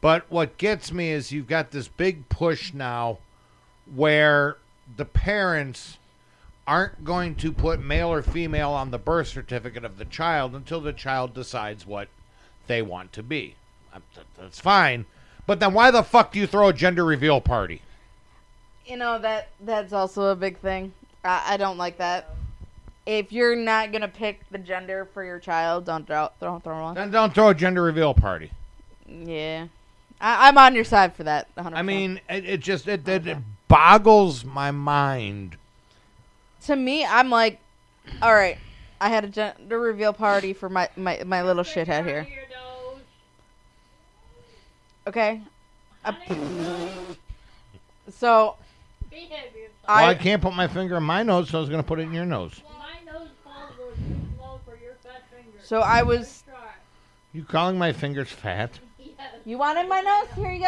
[0.00, 3.18] But what gets me is you've got this big push now
[3.92, 4.58] where
[4.96, 5.98] the parents
[6.66, 10.80] aren't going to put male or female on the birth certificate of the child until
[10.80, 12.08] the child decides what
[12.66, 13.54] they want to be.
[13.94, 14.00] Uh,
[14.38, 15.06] That's fine.
[15.46, 17.82] But then why the fuck do you throw a gender reveal party?
[18.86, 20.92] You know that that's also a big thing.
[21.24, 22.34] I, I don't like that.
[23.04, 26.94] If you're not gonna pick the gender for your child, don't throw throw, throw one.
[26.94, 28.50] Then don't throw a gender reveal party.
[29.08, 29.66] Yeah,
[30.20, 31.54] I, I'm on your side for that.
[31.56, 31.72] 100%.
[31.74, 35.56] I mean, it, it just it, it, it boggles my mind.
[36.64, 37.58] to me, I'm like,
[38.22, 38.58] all right.
[39.00, 42.26] I had a gender reveal party for my my, my little shithead here.
[45.06, 45.40] Okay,
[46.04, 46.16] I-
[48.10, 48.56] so
[49.16, 49.70] Behave yourself.
[49.88, 51.86] Well, I I can't put my finger in my nose, so I was going to
[51.86, 52.60] put it in your nose.
[52.78, 55.66] My nose balls were too small for your fat fingers.
[55.66, 56.44] so I was.
[57.32, 58.78] You calling my fingers fat?
[58.98, 59.14] Yes.
[59.46, 60.28] You wanted my nose?
[60.34, 60.60] Here you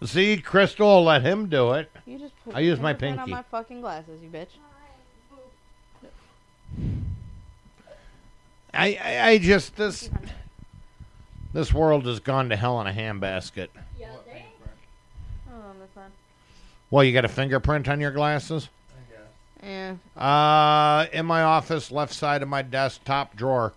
[0.00, 0.06] go.
[0.06, 1.90] See, Crystal will let him do it.
[2.06, 3.32] You just put I use my fingerprint pinky.
[3.32, 4.48] on my fucking glasses, you bitch.
[8.72, 10.10] I, I, I just this
[11.52, 13.68] this world has gone to hell in a handbasket.
[13.98, 14.44] Yeah, they
[15.50, 16.10] Oh, that's fine.
[16.94, 18.68] Well, you got a fingerprint on your glasses?
[19.60, 19.96] Yeah.
[20.16, 23.72] Uh, in my office, left side of my desk, top drawer,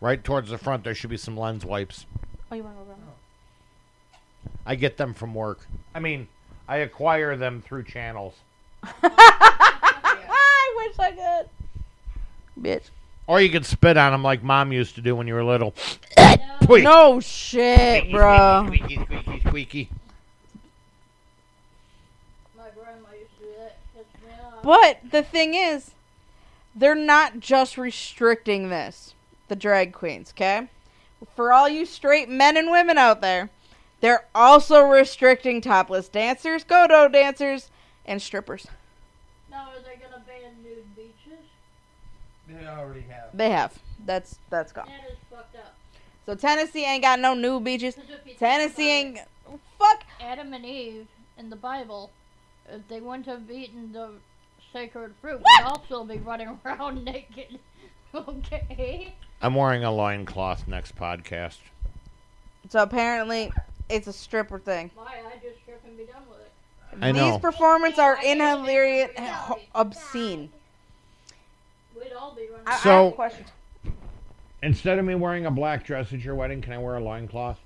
[0.00, 2.06] right towards the front, there should be some lens wipes.
[2.52, 3.00] Oh, you want to go them?
[4.64, 5.66] I get them from work.
[5.92, 6.28] I mean,
[6.68, 8.34] I acquire them through channels.
[8.84, 11.48] I wish I could.
[12.62, 12.90] Bitch.
[13.26, 15.74] Or you could spit on them like mom used to do when you were little.
[16.62, 16.84] Squeak.
[16.84, 18.66] No shit, bro.
[18.68, 19.90] Squeaky, squeaky, squeaky.
[22.62, 23.76] My grandma used to do that.
[23.92, 24.51] Piss me off.
[24.62, 25.92] But the thing is,
[26.74, 29.14] they're not just restricting this,
[29.48, 30.68] the drag queens, okay?
[31.34, 33.50] For all you straight men and women out there,
[34.00, 37.70] they're also restricting topless dancers, go-go dancers,
[38.04, 38.66] and strippers.
[39.50, 41.44] Now, are they gonna ban nude beaches?
[42.48, 43.28] They already have.
[43.32, 43.78] They have.
[44.04, 44.86] That's that's gone.
[44.86, 45.74] That is fucked up.
[46.26, 47.96] So Tennessee ain't got no nude beaches.
[47.96, 50.02] if Tennessee about ain't fuck.
[50.20, 51.06] Adam and Eve
[51.38, 52.10] in the Bible,
[52.68, 54.10] if they wouldn't have eaten the
[54.72, 57.58] sacred fruit, would also be running around naked.
[58.14, 59.12] okay.
[59.40, 61.58] I'm wearing a loincloth next podcast.
[62.68, 63.52] So apparently
[63.88, 64.90] it's a stripper thing.
[64.94, 65.20] Why?
[65.26, 66.50] I just strip and be done with it.
[67.00, 67.32] I know.
[67.32, 69.10] These performances are inhalarious,
[69.74, 70.50] obscene.
[71.94, 72.66] We'd all be running.
[72.66, 73.44] I, I So- have a question.
[74.64, 77.58] Instead of me wearing a black dress at your wedding, can I wear a loincloth?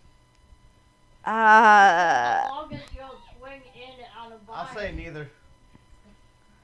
[1.26, 4.56] as Uh, long as you don't swing in on a vine.
[4.56, 5.28] I'll say neither.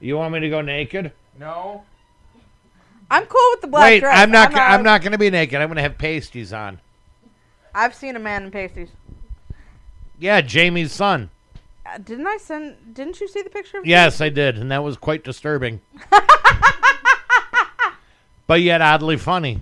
[0.03, 1.13] You want me to go naked?
[1.39, 1.85] No.
[3.09, 4.19] I'm cool with the black Wait, dress.
[4.19, 4.51] I'm not.
[4.51, 5.61] go- I'm not going to be naked.
[5.61, 6.81] I'm going to have pasties on.
[7.73, 8.89] I've seen a man in pasties.
[10.19, 11.29] Yeah, Jamie's son.
[11.85, 12.93] Uh, didn't I send?
[12.93, 13.77] Didn't you see the picture?
[13.77, 15.79] Of Yes, I did, and that was quite disturbing.
[18.45, 19.61] but yet oddly funny.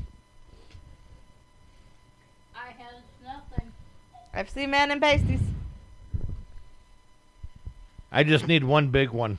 [2.55, 3.71] I has nothing.
[4.33, 5.41] I've seen men in pasties.
[8.11, 9.37] I just need one big one.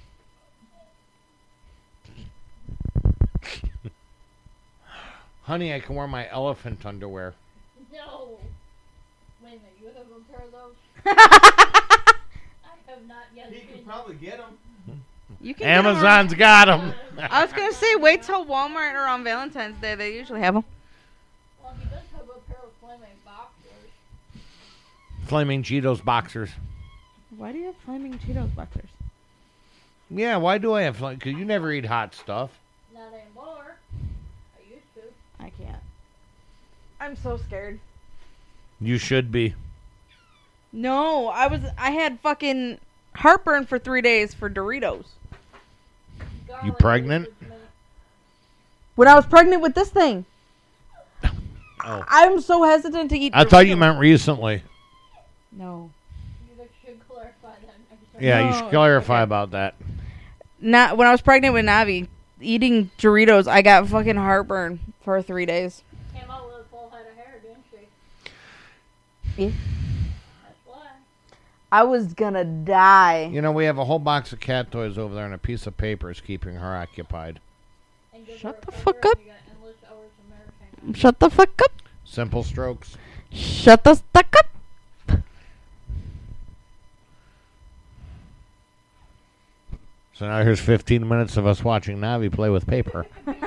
[5.43, 7.35] Honey, I can wear my elephant underwear.
[7.93, 8.39] No.
[9.43, 9.61] Wait a minute.
[9.81, 10.75] You have a pair of those?
[11.07, 12.15] I
[12.87, 14.57] have not yet He can probably get them.
[15.41, 15.67] You can.
[15.67, 16.95] get 'em Amazon's got them.
[17.19, 19.95] I was gonna say, wait till Walmart or on Valentine's Day.
[19.97, 20.65] They usually have them.
[21.63, 25.27] Well, he does have a pair of flaming Flaming boxers.
[25.27, 26.51] Flaming Cheetos boxers.
[27.37, 28.89] Why do you have flaming Cheetos boxers?
[30.11, 31.19] Yeah, why do I have flaming?
[31.19, 32.51] Because you never eat hot stuff.
[32.95, 33.77] Not anymore.
[34.57, 35.01] I used to.
[35.41, 35.83] I can't.
[37.03, 37.81] I'm so scared.
[38.81, 39.55] You should be.
[40.73, 41.61] No, I was.
[41.77, 42.79] I had fucking
[43.17, 45.07] heartburn for three days for Doritos.
[46.65, 47.29] You pregnant?
[48.95, 50.25] When I was pregnant with this thing,
[51.85, 52.05] Oh.
[52.07, 53.33] I'm so hesitant to eat.
[53.35, 54.63] I thought you meant recently.
[55.51, 55.91] no.
[56.57, 58.23] You should clarify that.
[58.23, 59.23] Yeah, you No, should clarify okay.
[59.25, 59.75] about that.
[60.61, 62.07] Not when I was pregnant with Navi,
[62.41, 65.83] eating Doritos, I got fucking heartburn for three days.
[66.15, 67.79] Came out with a full head of hair, didn't she?
[69.37, 69.51] Yeah.
[71.71, 73.31] I was gonna die.
[73.33, 75.67] You know, we have a whole box of cat toys over there, and a piece
[75.67, 77.41] of paper is keeping her occupied.
[78.37, 79.19] Shut her the fuck up.
[79.21, 80.95] you got endless hours of American.
[80.95, 81.73] Shut the fuck up.
[82.05, 82.99] Simple strokes.
[83.31, 85.19] Shut the fuck up.
[90.13, 93.07] So now here's 15 minutes of us watching Navi play with paper.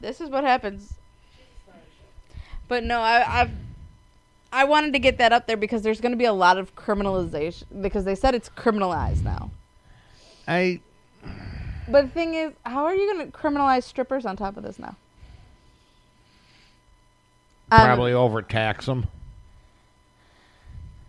[0.00, 0.94] This is what happens.
[2.68, 3.50] But no, I, I've
[4.52, 6.74] I wanted to get that up there because there's going to be a lot of
[6.74, 9.50] criminalization because they said it's criminalized now.
[10.46, 10.80] I
[11.88, 14.78] But the thing is, how are you going to criminalize strippers on top of this
[14.78, 14.96] now?
[17.70, 19.06] Um, probably overtax them.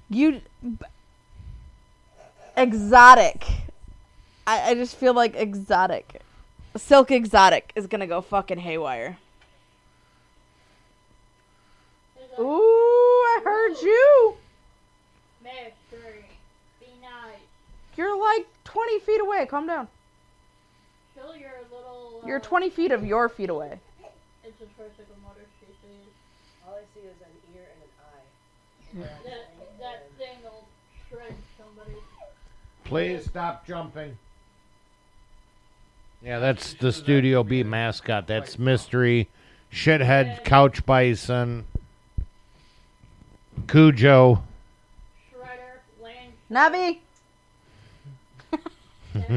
[0.09, 0.85] you b-
[2.57, 3.45] exotic.
[4.45, 6.21] I, I just feel like exotic,
[6.75, 9.17] silk exotic is gonna go fucking haywire.
[12.39, 14.35] Ooh, I heard you.
[15.43, 16.25] Mystery.
[16.79, 17.35] Be nice.
[17.97, 19.45] You're like 20 feet away.
[19.45, 19.87] Calm down.
[21.15, 22.23] Show your little.
[22.25, 23.79] You're uh, 20 feet of your feet away.
[24.43, 26.11] It's a tricycle motor she sees.
[26.65, 27.67] All I see is an ear
[28.93, 29.15] and an eye.
[29.25, 30.65] That, that thing will
[31.09, 31.97] shred somebody.
[32.85, 34.17] Please stop jumping.
[36.21, 38.27] Yeah, that's the Studio B mascot.
[38.27, 39.29] That's Mystery,
[39.71, 41.65] Shithead, Couch Bison,
[43.67, 44.43] Cujo.
[45.33, 45.79] Shredder,
[46.51, 46.99] Navi.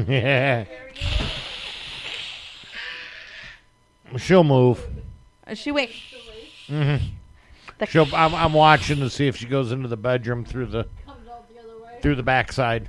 [0.07, 0.65] yeah.
[4.17, 4.85] She'll move.
[5.47, 5.89] Uh, She went.
[6.67, 6.95] hmm
[7.79, 8.07] The- She'll.
[8.15, 11.47] I'm, I'm watching to see if she goes into the bedroom through the Comes out
[11.53, 11.97] the other way.
[12.01, 12.87] through the backside.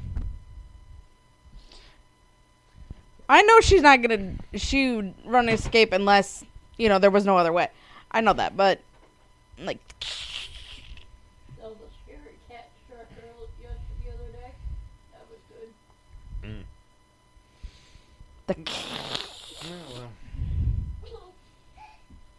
[3.28, 4.34] I know she's not gonna.
[4.54, 6.44] She run escape unless
[6.76, 7.68] you know there was no other way.
[8.10, 8.80] I know that, but
[9.58, 9.78] like
[18.46, 20.08] the mm.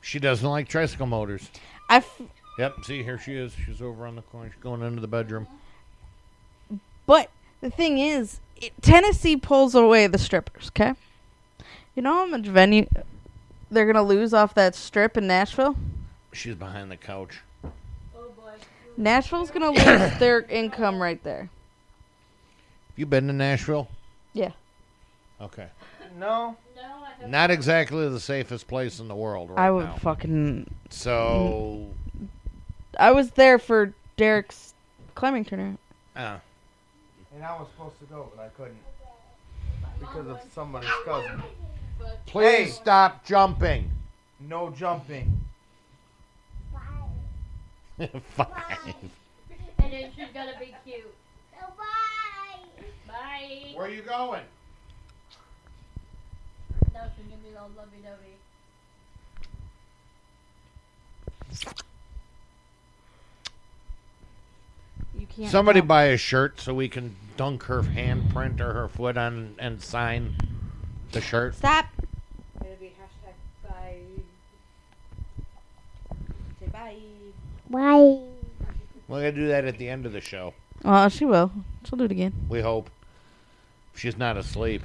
[0.01, 1.49] She doesn't like tricycle motors.
[1.89, 2.21] I f-
[2.57, 2.85] Yep.
[2.85, 3.53] See, here she is.
[3.65, 4.49] She's over on the corner.
[4.49, 5.47] She's going into the bedroom.
[7.05, 7.29] But
[7.61, 10.69] the thing is, it, Tennessee pulls away the strippers.
[10.69, 10.93] Okay,
[11.95, 12.87] you know how much venue
[13.69, 15.75] they're gonna lose off that strip in Nashville.
[16.31, 17.41] She's behind the couch.
[18.15, 18.31] Oh.
[18.97, 21.49] Nashville's gonna lose their income right there.
[22.95, 23.89] You been to Nashville?
[24.33, 24.51] Yeah.
[25.41, 25.67] Okay.
[26.17, 26.55] No.
[26.75, 29.95] No, Not exactly the safest place in the world right I would now.
[29.97, 30.69] fucking.
[30.89, 31.87] So,
[32.99, 34.73] I was there for Derek's
[35.15, 35.79] climbing tournament.
[36.15, 36.37] uh,
[37.33, 38.77] And I was supposed to go, but I couldn't
[39.99, 41.41] because of somebody's cousin.
[42.25, 42.71] please Hey.
[42.71, 43.89] stop jumping.
[44.41, 45.41] No jumping.
[48.35, 48.49] Five.
[49.79, 51.13] And then she's gotta be cute.
[51.77, 52.83] Bye.
[53.07, 53.71] Bye.
[53.73, 54.41] Where are you going?
[57.53, 58.35] Now she's gonna be all lovey dovey.
[65.19, 65.51] You can't.
[65.51, 65.87] Somebody jump.
[65.87, 70.35] buy a shirt so we can dunk her handprint or her foot on and sign
[71.11, 71.55] the shirt.
[71.55, 71.85] Stop.
[72.61, 73.97] It'll be hashtag bye.
[76.59, 76.95] Say bye.
[79.07, 80.53] We're gonna do that at the end of the show.
[80.83, 81.51] Well, she will.
[81.83, 82.33] She'll do it again.
[82.49, 82.89] We hope.
[83.93, 84.81] If she's not asleep.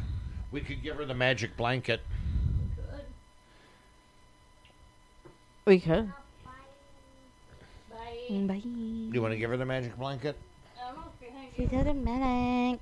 [0.53, 2.01] We could give her the magic blanket.
[2.77, 3.05] Good.
[5.65, 6.13] We could.
[6.45, 6.51] Bye.
[8.31, 8.63] Bye.
[8.65, 10.37] You want to give her the magic blanket?
[10.79, 11.51] I don't know if you're hanging.
[11.57, 12.81] She's so dramatic.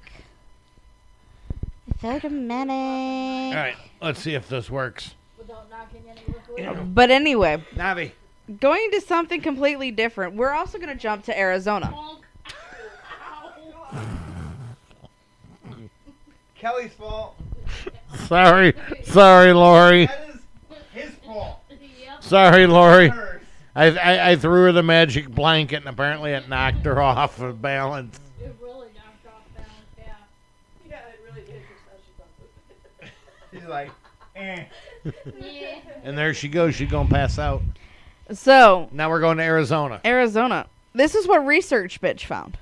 [2.00, 3.56] So dramatic.
[3.56, 5.14] All right, let's see if this works.
[5.36, 6.94] Without knocking any liquid.
[6.94, 8.12] But anyway, Navi.
[8.60, 10.34] going to something completely different.
[10.36, 11.92] We're also going to jump to Arizona.
[16.54, 17.36] Kelly's fault.
[18.26, 18.74] Sorry,
[19.04, 20.06] sorry, Lori.
[20.06, 20.40] That is
[20.92, 21.60] his fault.
[21.70, 22.17] Yep.
[22.28, 23.10] Sorry, Lori.
[23.74, 27.62] I, I I threw her the magic blanket, and apparently it knocked her off of
[27.62, 28.18] balance.
[28.40, 30.12] It really knocked her off balance, yeah.
[30.88, 31.62] Yeah, it really did.
[33.00, 33.10] She's.
[33.60, 33.90] She's like,
[34.36, 34.64] eh.
[35.40, 35.78] Yeah.
[36.02, 36.74] And there she goes.
[36.74, 37.62] She's gonna pass out.
[38.30, 40.02] So, Now we're going to Arizona.
[40.04, 40.66] Arizona.
[40.92, 42.58] This is what Research Bitch found.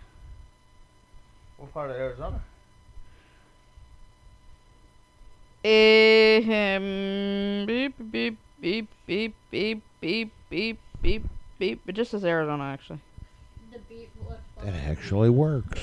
[1.57, 2.41] What part of Arizona?
[5.65, 11.29] Um, beep, beep, beep, beep, beep, beep, beep, beep,
[11.59, 11.81] beep.
[11.87, 13.01] It just says Arizona, actually.
[13.73, 15.81] The beat was It actually works.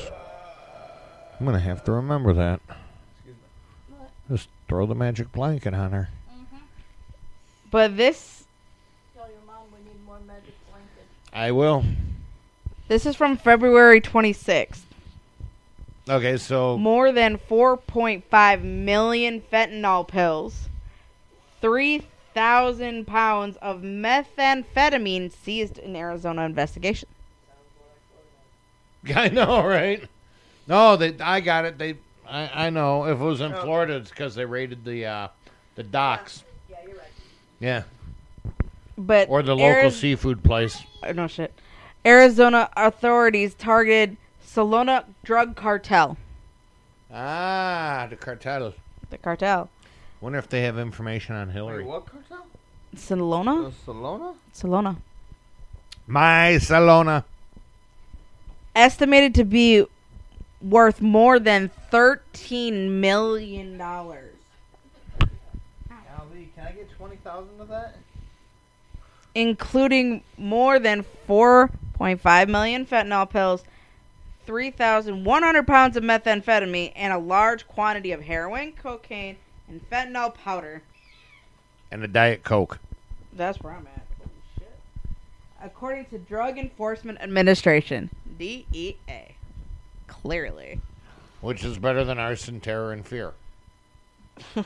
[1.40, 2.62] I'm gonna have to remember that.
[2.68, 3.36] Excuse
[3.90, 4.06] me.
[4.30, 6.10] Just throw the magic blanket on her.
[6.32, 6.58] Mm-hmm.
[7.72, 8.46] But this
[9.16, 11.10] Tell your mom we need more magic blankets.
[11.34, 11.84] I will.
[12.88, 14.82] this is from February 26th.
[16.10, 20.68] Okay, so More than 4.5 million fentanyl pills,
[21.62, 27.10] 3,000 pounds of methamphetamine seized in Arizona investigation.
[29.16, 30.04] I know, right?
[30.68, 31.16] No, they.
[31.20, 31.78] I got it.
[31.78, 31.96] They.
[32.28, 32.68] I.
[32.68, 33.06] I know.
[33.06, 33.62] If it was in Oh.
[33.62, 35.28] Florida, it's because they raided the uh,
[35.76, 36.44] the docks.
[36.70, 37.08] Yeah, you're right.
[37.60, 37.84] Yeah,
[38.98, 40.82] But or the local Ariz- seafood place.
[41.04, 41.54] oh, no shit.
[42.06, 46.18] Arizona authorities targeted Salona drug cartel.
[47.14, 48.74] Ah, the cartel.
[49.10, 49.70] The cartel.
[50.24, 51.84] Wonder if they have information on Wait, Hillary.
[51.84, 52.46] what cartel?
[52.96, 53.74] Salona?
[53.84, 54.34] Salona?
[54.54, 54.96] Salona.
[56.08, 57.26] My Salona.
[58.74, 59.86] Estimated to be
[60.62, 63.82] worth more than $13 million.
[63.82, 64.14] Ali,
[66.56, 67.98] can I get 20,000 of that?
[69.36, 73.66] including more than 4.5 million fentanyl pills,
[74.46, 79.36] 3,100 pounds of methamphetamine, and a large quantity of heroin, cocaine,
[79.74, 80.84] and fentanyl powder.
[81.92, 82.80] And a Diet Coke.
[83.34, 84.06] That's where I'm at.
[84.20, 84.72] Holy shit.
[85.62, 89.36] According to Drug Enforcement Administration, DEA.
[90.08, 90.80] Clearly.
[91.42, 93.34] Which is better than arson, terror, and fear.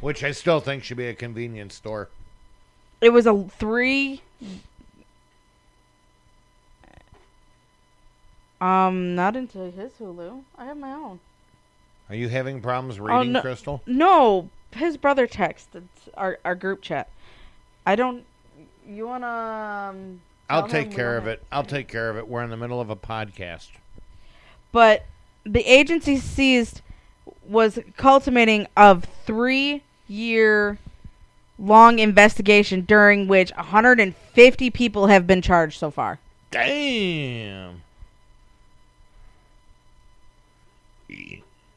[0.00, 2.08] Which I still think should be a convenience store.
[3.00, 4.20] it was a three.
[8.60, 10.42] Um, not into his Hulu.
[10.56, 11.18] I have my own.
[12.12, 13.40] Are you having problems reading, no.
[13.40, 13.82] Crystal?
[13.86, 15.84] No, his brother texted
[16.14, 17.08] our our group chat.
[17.86, 18.24] I don't.
[18.86, 19.26] You wanna?
[19.26, 21.42] Um, I'll take care of have- it.
[21.50, 22.28] I'll take care of it.
[22.28, 23.70] We're in the middle of a podcast.
[24.72, 25.06] But
[25.44, 26.82] the agency seized
[27.48, 30.76] was culminating of three year
[31.58, 36.18] long investigation during which 150 people have been charged so far.
[36.50, 37.81] Damn.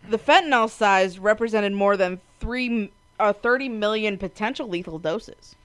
[0.10, 5.56] The fentanyl size represented more than three uh, 30 million potential lethal doses.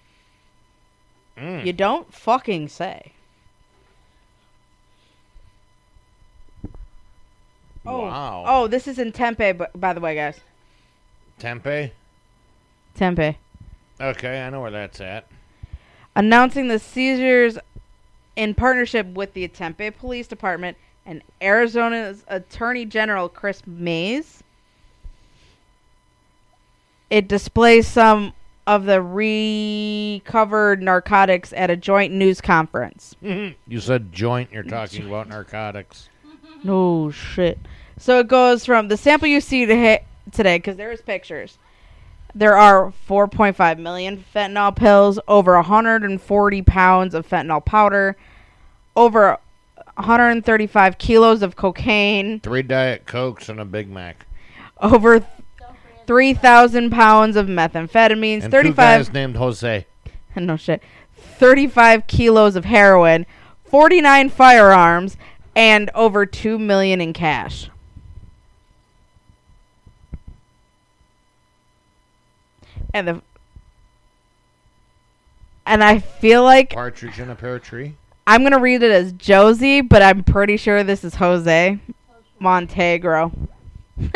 [1.37, 1.65] Mm.
[1.67, 3.13] You don't fucking say.
[7.87, 8.45] Oh, Wow.
[8.47, 10.41] oh, this is in Tempe, b- by the way, guys.
[11.39, 11.93] Tempe.
[12.95, 13.39] Tempe.
[14.01, 15.27] Okay, I know where that's at.
[16.17, 17.57] announcing the seizures
[18.37, 20.77] in partnership with the Tempe Police Department
[21.07, 24.43] and Arizona's Attorney General Kris Mayes.
[27.09, 28.35] It displays some
[28.67, 33.17] of the recovered narcotics at a joint news conference.
[33.21, 34.53] you said joint.
[34.53, 36.09] You're talking about narcotics.
[36.63, 37.59] No shit.
[37.99, 39.99] So it goes from the sample you see to
[40.31, 41.59] today, because there's pictures.
[42.35, 48.17] There are 4.5 million fentanyl pills, over 140 pounds of fentanyl powder,
[48.95, 49.39] over
[50.01, 54.25] 135 kilos of cocaine, Three Diet Cokes and a Big Mac.
[54.81, 55.25] over
[56.07, 59.87] 3,000 pounds of methamphetamines, And two 35 guys named Jose.
[60.37, 60.83] no shit,
[61.17, 63.27] 35 kilos of heroin,
[63.65, 65.19] 49 firearms,
[65.55, 67.69] and over 2 million in cash.
[72.95, 73.23] And the
[75.67, 77.95] and I feel like Partridge in a pear tree.
[78.31, 81.81] I'm gonna read it as Josie, but I'm pretty sure this is Jose
[82.41, 83.33] Montegro.
[83.99, 84.13] Jose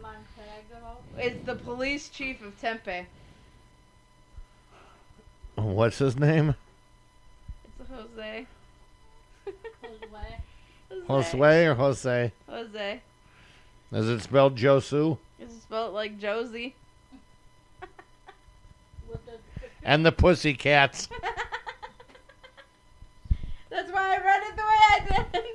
[0.00, 0.96] Montego.
[1.18, 3.04] It's the police chief of Tempe.
[5.56, 6.54] What's his name?
[7.78, 8.46] It's Jose.
[9.44, 10.38] Jose.
[11.08, 12.32] Jose or Jose?
[12.48, 13.00] Jose.
[13.92, 15.18] Is it spelled Josu?
[15.38, 16.74] It's spelled like Josie.
[19.10, 19.32] With the
[19.82, 21.06] And the Pussycats.
[23.70, 25.00] That's why I read it the way I
[25.32, 25.44] did.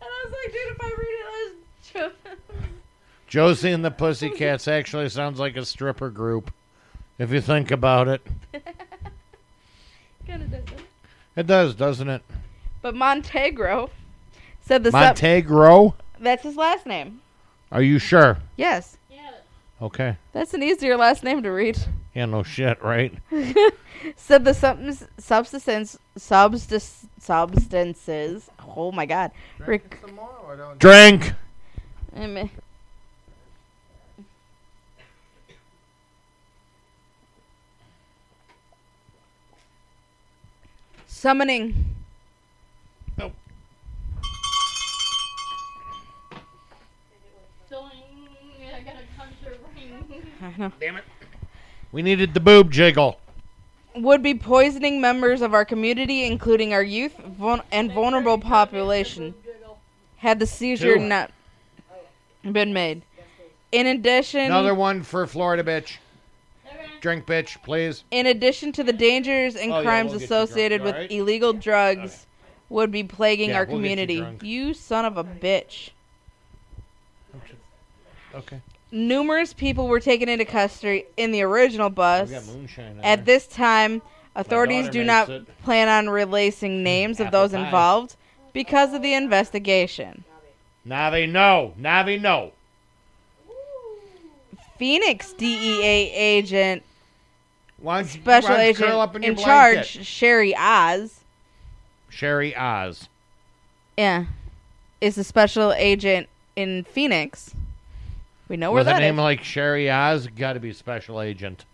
[0.00, 2.56] And I was like, dude, if I read it as Jo-
[3.26, 6.52] Josie and the Pussycats actually sounds like a stripper group,
[7.18, 8.24] if you think about it.
[10.24, 10.80] Kinda does it.
[11.34, 12.22] It does, doesn't it?
[12.80, 13.90] But Montegro
[14.60, 15.94] said the sub- Montegro?
[16.20, 17.20] that's his last name.
[17.72, 18.38] Are you sure?
[18.56, 19.30] Yes, Yeah.
[19.82, 20.16] Okay.
[20.32, 21.76] that's an easier last name to read.
[22.18, 23.14] Yeah, no shit, right?
[24.16, 28.50] said the substance, substance, substance, substances.
[28.76, 29.30] Oh my God.
[29.64, 31.32] Rick, Some more or Drink.
[41.06, 41.94] Summoning.
[47.70, 47.82] Doing,
[48.74, 50.26] I got a ring.
[50.42, 50.72] I know.
[50.80, 51.04] Damn it.
[51.92, 53.18] We needed the boob jiggle.
[53.94, 59.34] Would be poisoning members of our community, including our youth vul- and vulnerable population,
[60.18, 61.04] had the seizure Two.
[61.04, 61.30] not
[62.52, 63.02] been made.
[63.72, 65.96] In addition, Another one for Florida bitch.
[67.00, 68.02] Drink bitch, please.
[68.10, 70.48] in addition to the dangers and Oh, yeah, crimes we'll get drunk.
[70.50, 71.12] associated with alright?
[71.12, 72.26] illegal drugs,
[72.70, 74.46] would be plaguing Yeah, our we'll get you community.
[74.46, 75.90] you son of a bitch.
[78.34, 78.60] Okay.
[78.90, 82.30] Numerous people were taken into custody in the original We bus.
[82.30, 83.34] got moonshine in At there.
[83.36, 84.00] this time,
[84.34, 85.62] authorities do not it.
[85.62, 87.64] plan on releasing names of those pie.
[87.66, 88.16] involved
[88.54, 90.24] because of the investigation.
[90.84, 91.74] Now they know.
[91.76, 92.52] Now they know.
[94.78, 95.82] Phoenix DEA
[96.12, 96.82] agent,
[97.78, 99.98] Why don't you, special why don't you agent in, in charge.
[100.06, 101.20] Cheri Oz,
[102.10, 103.08] Cheri Oz.
[103.96, 104.26] yeah,
[105.00, 107.54] is the special agent in Phoenix.
[108.48, 111.20] We know where With a that name is like Cheri Oz, got to be special
[111.20, 111.64] agent.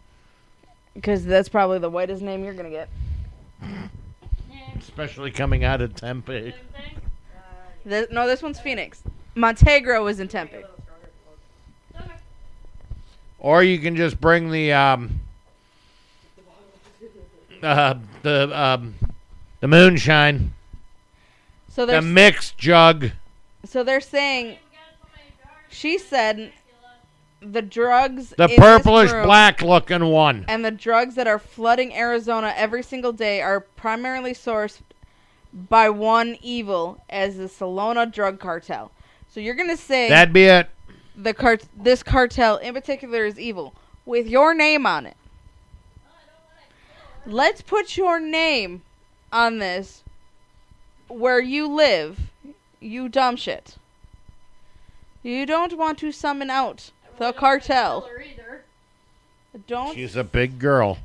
[0.95, 2.89] because that's probably the whitest name you're gonna get.
[4.79, 6.53] Especially coming out of Tempe.
[7.89, 9.03] Th- no, this one's Phoenix.
[9.37, 10.63] Montegro is in Tempe.
[13.39, 15.21] Or you can just bring the um
[17.63, 18.95] uh, the um
[19.61, 20.53] the moonshine,
[21.69, 23.11] So the they're mixed jug.
[23.65, 24.59] so they're saying.
[25.71, 26.53] She said
[27.53, 30.45] the drugs The purplish room black looking one.
[30.49, 34.81] and the drugs that are flooding Arizona every single day are primarily sourced
[35.53, 38.91] by one evil as the Salona drug cartel.
[39.29, 40.69] So you're gonna say That'd be it.
[41.17, 43.75] the cart this cartel in particular is evil
[44.07, 45.17] with your name on it.
[47.27, 48.83] Let's put your name
[49.33, 50.03] on this
[51.09, 52.19] where you live,
[52.81, 53.77] you dumb shit.
[55.23, 58.09] You don't want to summon out the cartel.
[59.67, 60.99] Don't She's a big girl.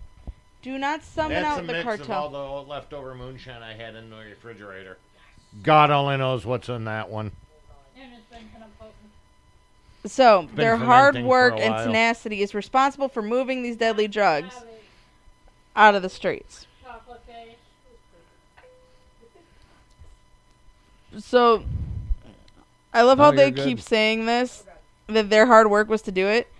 [0.64, 2.26] do not summon That's a out the mix cartel.
[2.28, 4.98] of all the leftover moonshine I had in the refrigerator.
[5.64, 7.32] God only knows what's in that one.
[10.06, 11.86] So, been their hard fermenting for work a and while.
[11.86, 14.56] tenacity is responsible for moving these deadly drugs
[15.76, 16.66] out of the streets.
[21.18, 21.64] So,
[22.94, 23.64] I love No, how you're they good.
[23.66, 24.64] keep saying this
[25.10, 26.52] that their hard work was to do it,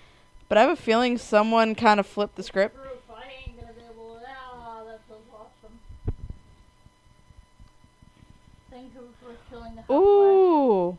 [0.48, 2.78] but I have a feeling someone kind of flipped the script.
[8.72, 10.98] Thank you for killing the Ooh,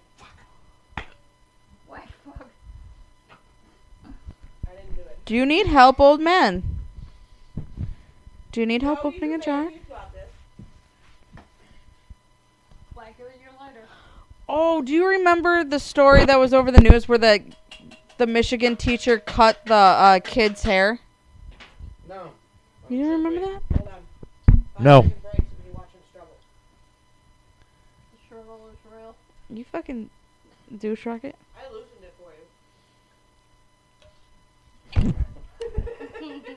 [1.89, 2.47] Whack, fuck.
[4.67, 6.63] I didn't do you need help, old man?
[8.53, 9.71] Do you need help No, opening a jar?
[9.71, 10.29] You got this.
[12.95, 13.87] Whacker in your lighter.
[14.53, 17.41] Oh, do you remember the story that was over the news where the
[18.19, 20.99] the Michigan teacher cut the uh, kid's hair?
[22.09, 22.33] No.
[22.89, 23.63] You didn't remember that?
[23.79, 24.03] Hold on.
[24.75, 25.03] Five No.
[25.03, 26.37] second break so we watch him struggle.
[28.11, 29.15] The struggle is real.
[29.57, 30.11] You fucking
[30.79, 31.37] douche rocket.
[31.57, 32.33] I loosened it for
[35.01, 35.15] you.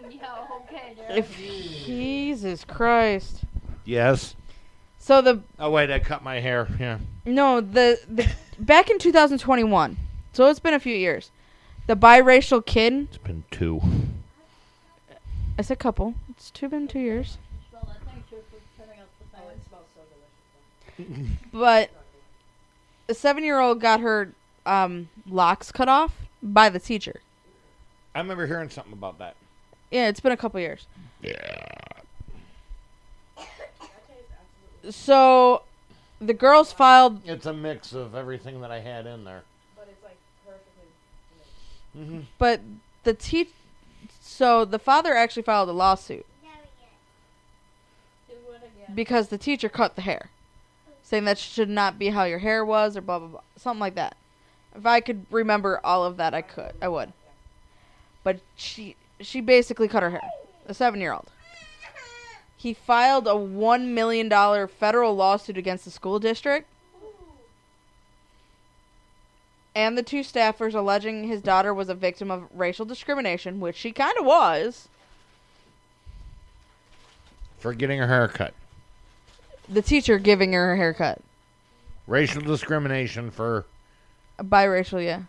[0.19, 1.15] yeah, okay, there.
[1.15, 3.43] If Jesus Christ.
[3.85, 4.35] Yes.
[4.97, 6.67] So the Oh wait, I cut my hair.
[6.79, 6.97] Yeah.
[7.25, 9.97] No the the back in 2021.
[10.33, 11.31] So it's been a few years.
[11.87, 13.07] The biracial kid.
[13.09, 13.81] It's been two.
[15.59, 16.15] I a couple.
[16.29, 17.37] It's two been two years.
[17.69, 19.47] Smell that thing too for turning up the fan.
[19.51, 20.01] it smells so
[21.05, 21.37] delicious.
[21.51, 21.91] But
[23.07, 24.33] a seven year old got her
[24.65, 27.21] um, locks cut off by the teacher.
[28.15, 29.35] I remember hearing something about that.
[29.91, 30.87] Yeah, it's been a couple years.
[31.21, 31.67] Yeah.
[34.89, 35.61] So
[36.21, 39.43] the girls filed It's a mix of everything that I had in there.
[39.75, 40.87] But it's like perfectly.
[41.97, 42.19] Mm-hmm.
[42.37, 42.61] But
[43.03, 43.49] the te-
[44.21, 46.25] so the father actually filed a lawsuit
[48.29, 48.95] Do it again.
[48.95, 50.29] because the teacher cut the hair,
[51.03, 53.95] saying that should not be how your hair was or blah blah blah, something like
[53.95, 54.15] that.
[54.75, 56.73] If I could remember all of that, I could.
[56.81, 57.13] I would.
[58.23, 60.21] But she she basically cut her hair.
[60.65, 61.27] A seven year old.
[62.63, 66.65] He filed a one million dollar federal lawsuit against the school district.
[69.75, 73.91] And the two staffers alleging his daughter was a victim of racial discrimination, which she
[73.91, 74.87] kind of was.
[77.59, 78.53] For getting a haircut.
[79.67, 81.19] The teacher giving her a haircut.
[82.07, 83.65] Racial discrimination for,
[84.39, 85.23] Biracial, yeah.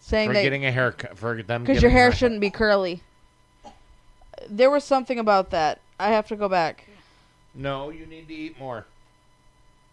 [0.00, 1.18] Saying for that getting a haircut.
[1.18, 3.02] For them Because your hair shouldn't be curly.
[4.48, 5.78] There was something about that.
[6.00, 6.86] I have to go back.
[7.54, 8.86] No, you need to eat more.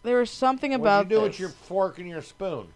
[0.04, 1.34] There was something What about do you do this.
[1.34, 2.68] with your fork and your spoon?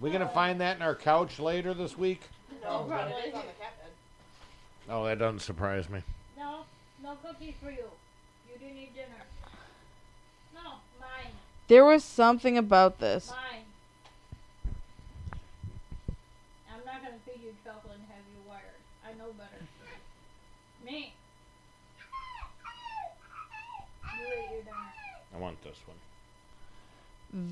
[0.00, 2.22] We gonna find that in our couch later this week?
[2.62, 3.90] No, but it is on the cat bed.
[4.88, 6.02] Oh, that doesn't surprise me.
[6.36, 6.60] No,
[7.04, 7.84] no cookies for you.
[8.52, 9.22] You do need dinner.
[10.54, 11.30] No, mine,
[11.68, 13.30] There was something about this.
[13.30, 13.62] mine.
[16.72, 18.62] I'm not gonna feed you chocolate and have you wired.
[19.06, 19.64] I know better.
[20.84, 21.12] Me.
[24.18, 24.92] You ate your dinner.
[25.36, 25.96] I want this one.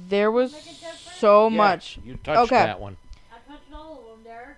[0.09, 0.99] There was Make it different?
[1.19, 1.99] so Yeah, much.
[2.05, 2.65] You touched Okay.
[2.65, 2.97] that one.
[3.31, 4.57] I touched all of them, Derek.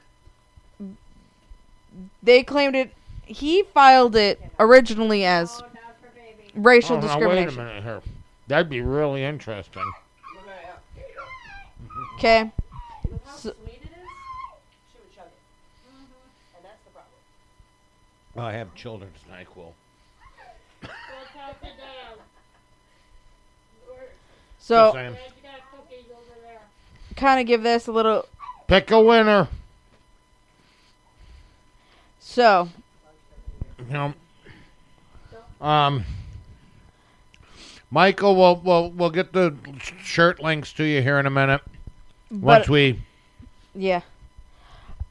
[2.23, 2.93] They claimed it.
[3.25, 6.53] He filed it originally as Oh, not for baby.
[6.55, 7.57] racial Oh, now, discrimination.
[7.59, 8.03] wait a minute here.
[8.47, 9.83] That'd be really interesting.
[9.83, 10.83] Look at that.
[12.19, 12.53] Okay.
[13.11, 13.91] Look how So- sweet it is.
[14.93, 15.33] She would chug it.
[15.91, 16.57] Mm-hmm.
[16.57, 18.47] And that's the problem.
[18.47, 19.73] I have children's NyQuil.
[20.83, 20.89] Go
[21.35, 22.06] talk to Dad.
[24.67, 25.13] So, Just saying.
[25.13, 26.61] Dad's got cookies over there.
[27.15, 28.27] kind of give this a little.
[28.67, 29.47] Pick a winner.
[32.19, 32.69] So,
[33.79, 34.15] You know.
[35.61, 36.05] Um.
[37.93, 39.55] Michael, we'll we'll we'll get the
[40.03, 41.61] shirt links to you here in a minute.
[42.33, 42.99] Once we
[43.73, 44.01] yeah.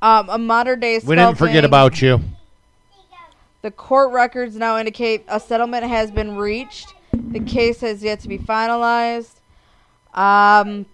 [0.01, 0.99] Um, a modern day.
[0.99, 2.19] we didn't forget about you.
[3.61, 6.93] The court records now indicate a settlement has been reached.
[7.13, 9.34] The case has yet to be finalized.
[10.15, 10.85] Um,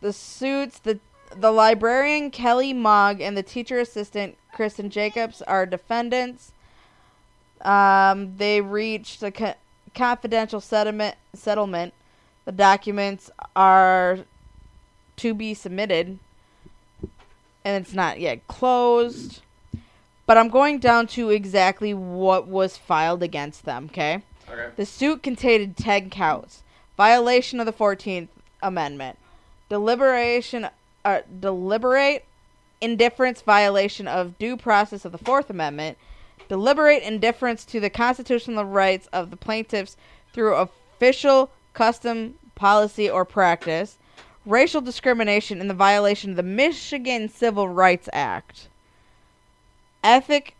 [0.00, 1.00] the suits, the
[1.34, 6.52] the librarian Kelly Mogg and the teacher assistant Kristen Jacobs are defendants.
[7.62, 9.54] Um, they reached a co-
[9.94, 11.16] confidential settlement.
[11.34, 11.94] Settlement.
[12.44, 14.18] The documents are
[15.16, 16.18] to be submitted,
[17.64, 19.40] and it's not yet closed
[20.26, 24.22] but I'm going down to exactly what was filed against them, okay?
[24.48, 24.68] Okay.
[24.76, 26.62] The suit contained 10 counts.
[26.96, 28.28] Violation of the 14th
[28.62, 29.18] Amendment.
[29.68, 30.68] Deliberation
[31.04, 32.24] uh, deliberate
[32.80, 35.98] indifference violation of due process of the 4th Amendment.
[36.48, 39.96] Deliberate indifference to the constitutional rights of the plaintiffs
[40.32, 43.96] through official custom, policy, or practice.
[44.44, 48.68] Racial discrimination in the violation of the Michigan Civil Rights Act
[50.02, 50.54] ethic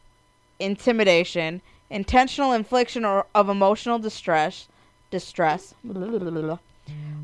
[0.58, 4.68] intimidation, intentional infliction or, of emotional distress,
[5.10, 5.74] distress,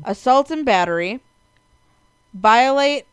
[0.03, 1.19] assault and battery,
[2.33, 3.05] violate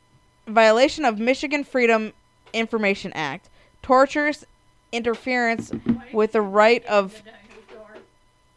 [0.47, 2.13] violation of Michigan Freedom
[2.53, 3.49] Information Act,
[3.83, 4.45] torturous
[4.93, 5.73] interference
[6.13, 7.23] with the right of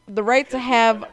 [0.08, 1.06] The right to have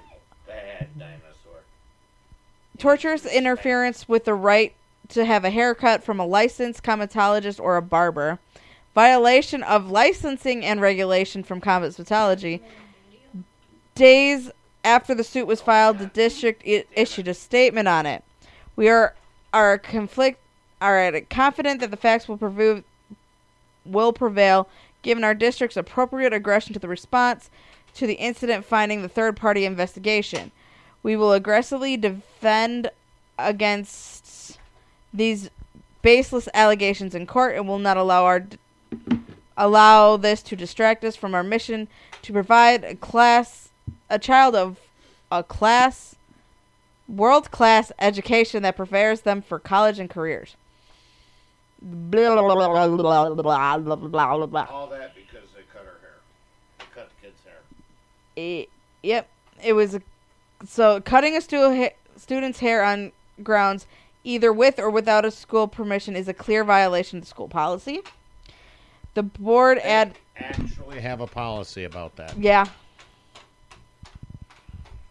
[2.79, 4.75] torturous interference with the right
[5.09, 8.39] to have a haircut from a licensed cosmetologist or a barber,
[8.95, 12.61] violation of licensing and regulation from cosmetology.
[13.95, 14.51] Days
[14.87, 18.23] after the suit was filed, the district I- issued a statement on it.
[18.77, 19.15] We are
[19.53, 20.39] are conflict
[20.81, 22.83] are confident that the facts will prevail
[23.85, 24.69] will prevail
[25.03, 27.51] given our district's appropriate aggression to the response
[27.95, 30.53] to the incident finding the third party investigation.
[31.03, 32.91] We will aggressively defend
[33.39, 34.59] against
[35.13, 35.51] these
[36.03, 38.47] baseless allegations in court and will not allow our
[39.57, 41.89] allow this to distract us from our mission
[42.23, 43.66] to provide a class
[44.11, 44.79] a child of
[45.31, 46.17] a class,
[47.09, 50.57] world class education that prepares them for college and careers.
[51.81, 54.67] Blah, blah, blah, blah, blah, blah, blah, blah.
[54.71, 56.17] All that because they cut her hair.
[56.79, 57.61] They cut the kid's hair.
[58.37, 58.69] It,
[59.03, 59.29] yep.
[59.63, 59.99] It was
[60.67, 63.87] so cutting a stu- student's hair on grounds
[64.25, 68.01] either with or without a school permission is a clear violation of the school policy.
[69.15, 72.37] The board ad- actually have a policy about that.
[72.37, 72.67] Yeah.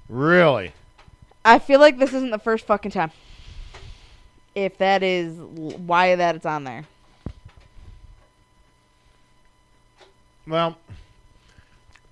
[0.09, 0.73] Really?
[1.43, 3.11] I feel like this isn't the first fucking time.
[4.53, 6.85] If that is why that it's on there.
[10.47, 10.77] Well,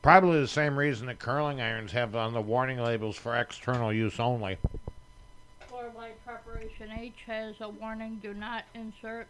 [0.01, 4.19] probably the same reason that curling irons have on the warning labels for external use
[4.19, 4.57] only.
[5.71, 9.27] Or like preparation H has a warning: do not insert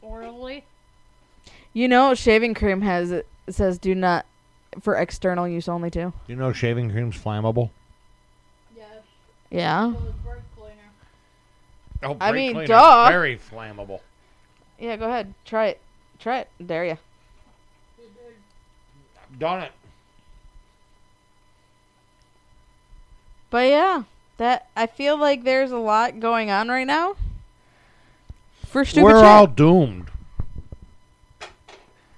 [0.00, 0.64] orally.
[1.72, 4.26] You know, shaving cream has it says do not
[4.80, 6.12] for external use only too.
[6.26, 7.70] You know shaving cream's flammable.
[9.50, 9.60] Yes.
[9.60, 9.92] Yeah.
[9.92, 10.74] So is brake cleaner.
[12.02, 13.08] Oh, I mean, cleaner's duh.
[13.08, 14.00] Very flammable.
[14.78, 15.34] Yeah, go ahead.
[15.44, 15.80] Try it.
[16.18, 16.50] Try it.
[16.64, 16.98] Dare you.
[19.38, 19.72] Done it.
[23.50, 24.02] But yeah,
[24.38, 27.16] that I feel like there's a lot going on right now.
[28.66, 29.24] For stupid We're shit.
[29.24, 30.10] all doomed.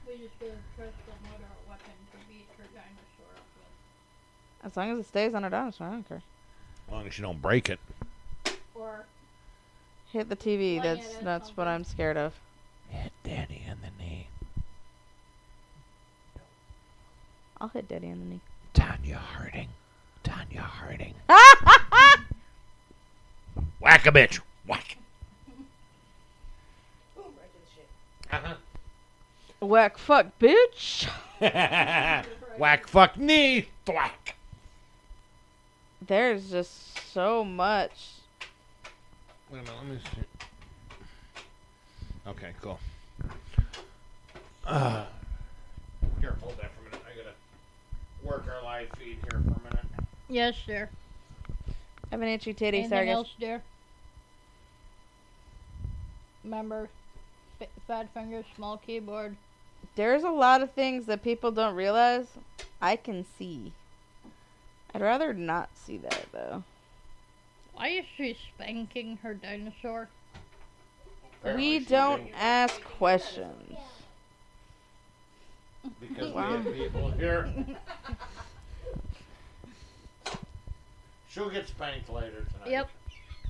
[0.07, 4.67] We just gave Crystal another weapon to beat her dinosaur up with.
[4.71, 6.23] As long as it stays on her dinosaur, I don't care.
[6.89, 7.79] As long as you don't break it.
[8.75, 9.05] Or
[10.13, 10.77] Hit the TV.
[10.77, 11.69] Well, yeah, That's that's that's what.
[11.69, 12.33] I'm scared of.
[12.89, 14.27] Hit Danny in the knee.
[17.61, 18.41] I'll hit Daddy in the knee.
[18.73, 19.69] Tonya Harding.
[20.25, 21.15] Tonya Harding.
[23.81, 24.41] Whack a bitch.
[24.67, 24.97] Whack.
[27.17, 27.89] Boom, right to shit.
[28.33, 29.67] Uh-huh.
[29.67, 31.09] Whack fuck, bitch.
[32.59, 33.69] Whack fuck knee.
[33.85, 34.37] Thwack.
[36.09, 38.13] There's just so much.
[39.51, 40.23] Wait a minute, let me see.
[42.27, 42.79] Okay, cool.
[44.67, 45.05] Uh,
[46.21, 47.01] here, hold that for a minute.
[47.07, 47.35] I gotta
[48.23, 49.87] work our live feed here for a minute.
[50.29, 50.89] yes, dear.
[51.69, 52.79] I have an itchy titty.
[52.79, 53.15] Anything Sorry, guys.
[53.15, 53.63] else, dear?
[56.43, 56.89] Remember,
[57.61, 59.37] f- fat fingers, small keyboard.
[59.95, 62.29] There's a lot of things that people don't realize.
[62.81, 63.73] I can see.
[64.95, 66.65] I'd rather not see that though.
[67.75, 70.09] Why is she spanking her dinosaur?
[71.55, 73.79] we don't ask questions.
[76.01, 76.49] Because Wow.
[76.51, 77.49] we have people here.
[81.29, 82.71] She'll get spanked later tonight.
[82.71, 82.91] Yep.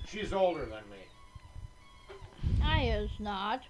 [0.06, 2.58] She's older than me.
[2.62, 3.62] I is not.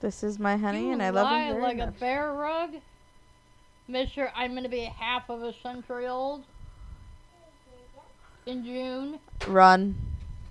[0.00, 1.88] This is my honey, you and I love lie him very like much.
[1.88, 2.74] a bear rug.
[3.88, 6.44] Mister, I'm gonna be half of a century old.
[8.44, 9.96] In June Run.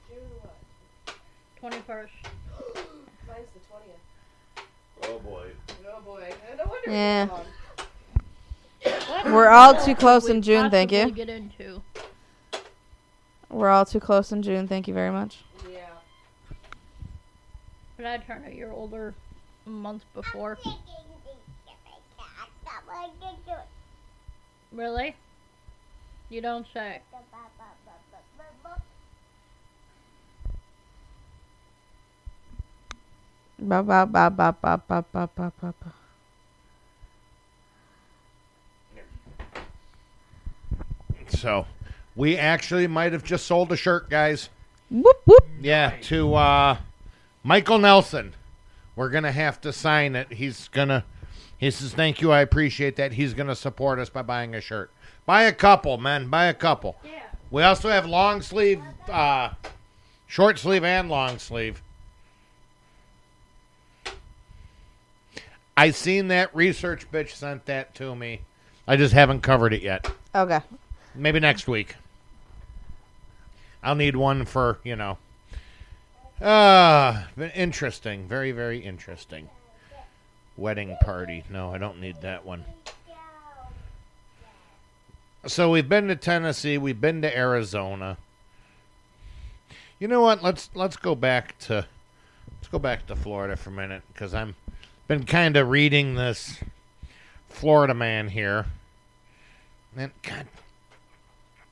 [0.10, 1.16] June what?
[1.62, 2.10] 21st.
[3.28, 3.96] Mine's the twentieth.
[5.04, 5.48] Oh boy.
[5.88, 6.34] Oh boy.
[6.58, 7.24] No wonder Yeah.
[8.82, 9.24] it's gone.
[9.24, 11.12] What We're all too close in June, thank you.
[11.12, 11.82] Get into.
[13.50, 14.68] We're all too close in June.
[14.68, 15.44] Thank you very much.
[15.72, 15.80] Yeah.
[17.98, 19.14] But I turned a year older
[19.66, 20.58] a month before.
[24.78, 25.15] Really?
[26.30, 27.01] You don't say.
[33.57, 35.93] Ba ba ba ba ba ba ba ba ba ba.
[41.30, 41.65] So,
[42.15, 44.49] we actually might have just sold a shirt, guys.
[44.91, 45.47] Whoop whoop.
[45.59, 46.78] Yeah, to uh,
[47.43, 48.36] Michael Nelson.
[48.95, 50.34] We're gonna have to sign it.
[50.34, 51.03] He's gonna.
[51.58, 54.91] He says, "Thank you, I appreciate that." He's gonna support us by buying a shirt.
[55.26, 56.30] Buy a couple, man.
[56.30, 56.97] Buy a couple.
[57.03, 57.24] Yeah.
[57.49, 59.51] We also have long sleeve, uh,
[60.28, 61.82] short sleeve, and long sleeve.
[65.76, 68.41] I seen that research bitch sent that to me.
[68.88, 70.12] I just haven't covered it yet.
[70.34, 70.59] Okay.
[71.13, 71.96] Maybe next week.
[73.84, 75.17] I'll need one for, you know.
[76.42, 77.24] Uh,
[77.55, 78.28] interesting.
[78.28, 79.50] Very, very interesting.
[80.58, 81.43] Wedding party.
[81.50, 82.66] No, I don't need that one.
[85.46, 88.17] So we've been to Tennessee, we've been to Arizona.
[90.00, 90.43] You know what?
[90.43, 91.86] Let's let's go back to
[92.58, 94.55] let's go back to Florida for a minute because I'm
[95.08, 96.59] been kind of reading this
[97.47, 98.66] Florida man here.
[99.96, 100.47] And God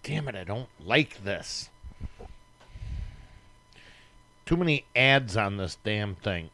[0.03, 1.69] damn it, I don't like this.
[4.45, 6.49] Too many ads on this damn thing.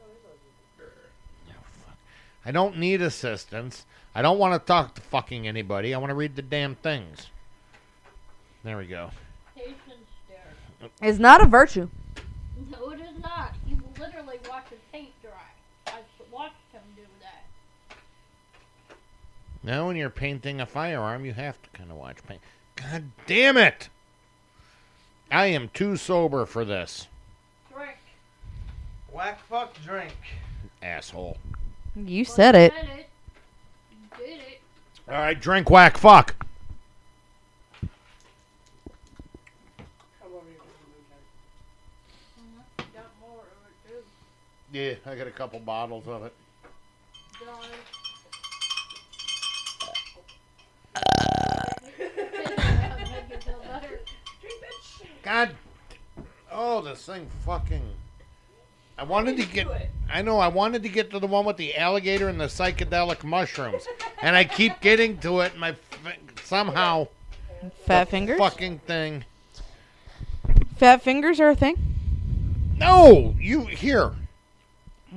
[0.00, 0.04] Oh,
[1.84, 1.96] fuck.
[2.44, 3.84] I don't need assistance.
[4.14, 5.94] I don't want to talk to fucking anybody.
[5.94, 7.28] I want to read the damn things.
[8.64, 9.10] There we go.
[9.56, 9.76] Patience,
[10.28, 10.88] dear.
[11.00, 11.88] It's not a virtue.
[12.70, 13.54] No, it is not.
[13.66, 15.30] You literally watch a paint dry.
[15.86, 17.44] I s- watched him do that.
[19.62, 22.40] Now, when you're painting a firearm, you have to kind of watch paint.
[22.76, 23.88] God damn it!
[25.30, 27.06] I am too sober for this,
[27.72, 27.96] Drink.
[29.12, 30.14] Whack fuck drink.
[30.82, 31.38] asshole.
[31.94, 32.72] You said it.
[35.08, 36.34] All right, drink whack fuck.
[44.72, 46.32] Yeah, I got a couple bottles of it.
[55.22, 55.50] God.
[56.50, 57.82] Oh, this thing fucking.
[58.98, 59.66] I wanted to get.
[60.10, 63.24] I know I wanted to get to the one with the alligator and the psychedelic
[63.24, 63.86] mushrooms,
[64.20, 65.56] and I keep getting to it.
[65.56, 65.74] My
[66.44, 67.08] somehow,
[67.84, 68.38] fat fingers.
[68.38, 69.24] Fucking thing.
[70.76, 71.76] Fat fingers are a thing.
[72.76, 74.12] No, you here.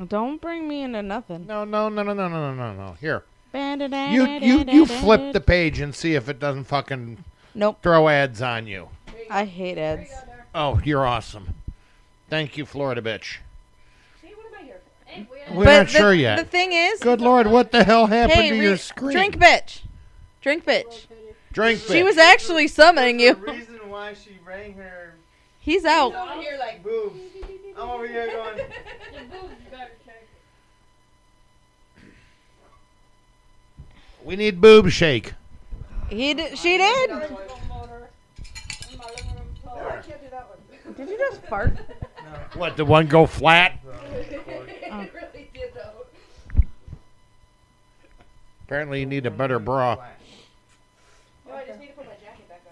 [0.08, 1.48] Don't bring me into nothing.
[1.48, 2.98] No, no, no, no, no, no, no, no.
[3.00, 3.24] Here.
[3.56, 7.24] You you you flip the page and see if it doesn't fucking
[7.54, 8.90] nope throw ads on you.
[9.30, 10.10] I hate ads.
[10.54, 11.56] Oh, you're awesome.
[12.30, 13.38] Thank you, Florida bitch.
[15.52, 16.38] We're But not the, sure yet.
[16.38, 19.12] The thing is, Good lord, what the hell happened hey, to re- your screen?
[19.12, 19.82] drink bitch,
[20.42, 21.06] drink bitch.
[21.54, 21.92] Drink bitch.
[21.94, 23.36] She was actually summoning you.
[23.36, 25.14] The reason why she rang her
[25.60, 26.14] He's He's out.
[26.14, 26.84] over here like.
[26.84, 27.20] boobs.
[27.78, 28.58] I'm over here going.
[28.58, 28.64] The
[29.36, 30.28] boobs better check.
[34.24, 35.34] We need boob shake.
[36.10, 36.58] He did.
[36.58, 37.10] She did.
[37.10, 37.24] Motor
[38.92, 39.92] in my living room No, floor.
[39.92, 40.96] I can't do that one.
[40.96, 41.78] Did you just fart?
[42.54, 43.80] What, Did one go flat?
[48.66, 49.98] Apparently you need a better bra.
[51.48, 52.64] No, I just need to put my jacket back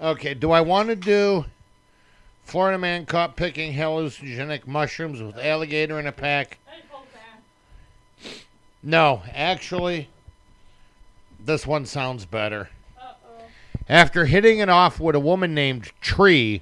[0.00, 0.08] on.
[0.08, 1.44] Okay, do I want to do
[2.42, 6.58] Florida man caught picking hallucinogenic mushrooms with alligator in a pack?
[6.66, 8.32] Hey, folks, man.
[8.82, 10.08] No, actually,
[11.38, 12.70] this one sounds better.
[13.00, 13.44] Uh-oh.
[13.88, 16.60] After hitting it off with a woman named Tree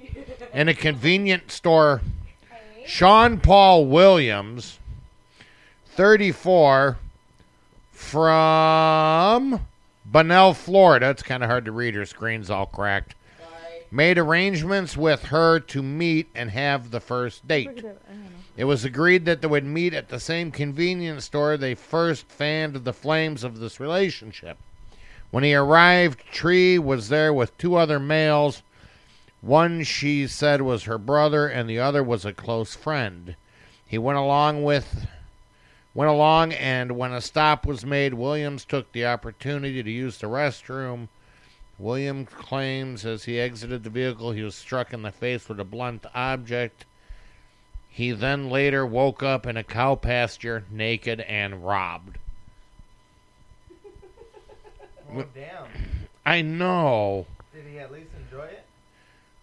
[0.53, 2.01] in a convenience store,
[2.85, 4.77] Sean Paul Williams,
[5.87, 6.97] 34,
[8.03, 9.65] from
[10.05, 11.09] Bunnell, Florida.
[11.09, 11.95] It's kind of hard to read.
[11.95, 13.15] Her screen's all cracked.
[13.39, 13.85] Sorry.
[13.89, 17.83] Made arrangements with her to meet and have the first date.
[18.55, 22.75] It was agreed that they would meet at the same convenience store they first fanned
[22.75, 24.57] the flames of this relationship.
[25.31, 28.61] When he arrived, Tree was there with two other males.
[29.41, 33.35] One she said was her brother, and the other was a close friend.
[33.83, 35.07] He went along with
[35.93, 40.27] went along, and when a stop was made, Williams took the opportunity to use the
[40.27, 41.07] restroom.
[41.79, 45.63] Williams claims as he exited the vehicle, he was struck in the face with a
[45.63, 46.85] blunt object.
[47.89, 52.17] He then later woke up in a cow pasture, naked and robbed.
[55.15, 55.67] Oh, damn.
[56.25, 57.27] I know.
[57.53, 58.65] Did he at least enjoy it?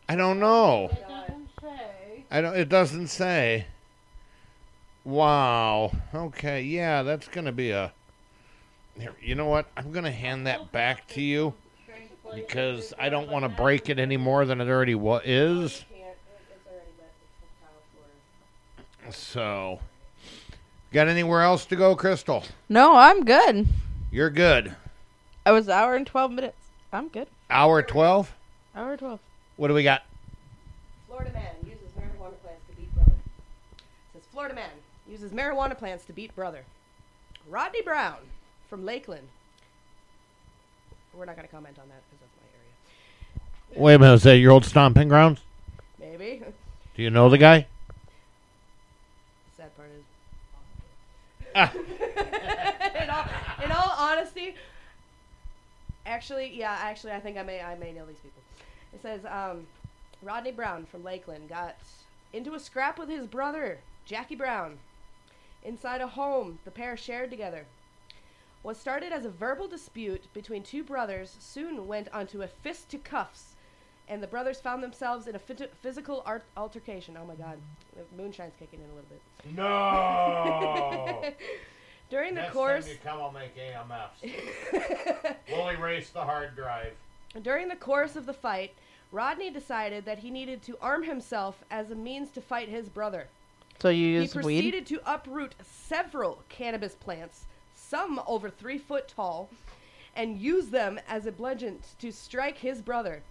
[0.09, 0.89] I don't know.
[0.90, 2.24] It doesn't say.
[2.31, 2.56] I don't.
[2.56, 3.66] It doesn't say.
[5.05, 5.93] Wow.
[6.14, 6.62] Okay.
[6.62, 7.93] Yeah, that's gonna be a.
[8.98, 9.66] Here, you know what?
[9.77, 11.55] I'm gonna hand that back to you
[12.35, 15.85] because I don't want to break it any more than it already wa- is.
[15.89, 16.01] Can't.
[16.02, 16.16] it-
[16.55, 17.12] It's already wet.
[17.43, 19.12] It's tile floor.
[19.12, 19.81] So,
[20.93, 22.44] got anywhere else to go, Crystal?
[22.68, 23.66] No, I'm good.
[24.12, 24.74] You're good.
[25.47, 26.56] I was an hour and twelve minutes.
[26.93, 27.28] I'm good.
[27.48, 28.35] Hour twelve.
[28.77, 29.20] Hour twelve.
[29.56, 30.02] What do we got?
[31.09, 33.10] Florida man uses marijuana plants to beat brother.
[33.12, 34.68] It says Florida man
[35.11, 36.65] uses marijuana plants to beat brother.
[37.49, 38.19] Rodney Brown
[38.69, 39.28] from Lakeland.
[41.12, 43.85] We're not going to comment on that because that's my area.
[43.85, 44.15] Wait a minute.
[44.15, 45.41] Is that your old stomping grounds?
[45.99, 46.43] Maybe.
[46.95, 47.66] Do you know the guy?
[49.57, 50.05] Sad part is.
[51.55, 51.73] Ah.
[53.03, 53.24] in, all,
[53.65, 54.55] in all honesty,
[56.07, 58.43] actually, yeah, actually, I think I may, I may know these people.
[58.93, 59.66] It says, um,
[60.23, 61.77] Rodney Brown from Lakeland got
[62.32, 64.78] into a scrap with his brother, Jackie Brown,
[65.65, 67.66] inside a home the pair shared together.
[68.62, 72.99] What started as a verbal dispute between two brothers soon went onto a fist to
[72.99, 73.55] cuffs,
[74.07, 77.16] and the brothers found themselves in a phys- physical art- altercation.
[77.20, 77.59] Oh my god,
[77.97, 79.57] the moonshine's kicking in a little bit.
[79.57, 81.23] No.
[82.11, 85.37] During the course, Time you come, I'll make AMFs.
[85.51, 86.93] We'll erase the hard drive.
[87.43, 88.74] during the course of the fight,
[89.12, 93.28] Rodney decided that he needed to arm himself as a means to fight his brother.
[93.81, 94.43] So you He use weed?
[94.43, 99.48] proceeded to uproot several cannabis plants, some over three foot tall,
[100.15, 103.23] and use them as a bludgeon to strike his brother.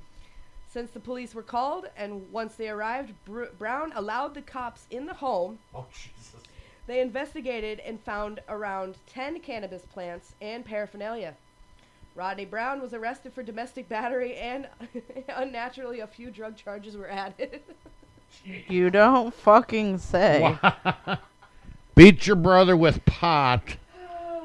[0.71, 5.05] Since the police were called and once they arrived, Br- Brown allowed the cops in
[5.05, 5.59] the home.
[5.73, 6.41] Oh Jesus.
[6.87, 11.35] They investigated and found around 10 cannabis plants and paraphernalia.
[12.15, 14.67] Rodney Brown was arrested for domestic battery and
[15.29, 17.61] unnaturally a few drug charges were added.
[18.43, 20.57] You don't fucking say.
[21.95, 23.75] Beat your brother with pot,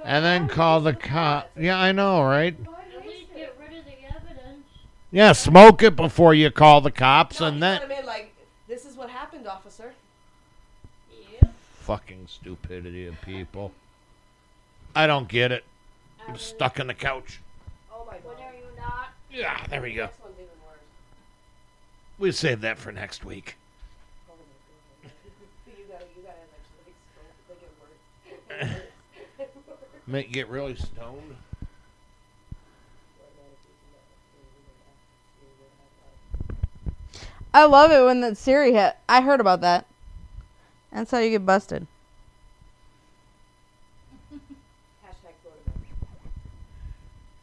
[0.04, 1.50] and then call the cop.
[1.58, 2.56] Yeah, I know, right?
[2.58, 4.66] At least get rid of the evidence.
[5.12, 8.06] Yeah, smoke it before you call the cops, No, and you then what I mean?
[8.06, 8.34] Like,
[8.68, 9.92] this is what happened, officer.
[11.40, 11.52] Yep.
[11.80, 13.72] fucking stupidity of people.
[14.96, 15.64] I don't get it.
[16.26, 17.40] I'm stuck in the couch.
[17.92, 18.44] Oh my When god.
[18.46, 19.08] are you not?
[19.30, 20.06] Yeah, there we go.
[20.06, 20.78] This one's even worse.
[22.18, 23.56] We save that for next week.
[24.26, 24.38] Hold
[28.62, 28.70] on
[30.06, 31.36] Make get really stoned.
[37.54, 38.96] I love it when the Siri hit.
[39.08, 39.86] I heard about that.
[40.92, 41.86] That's how you get busted.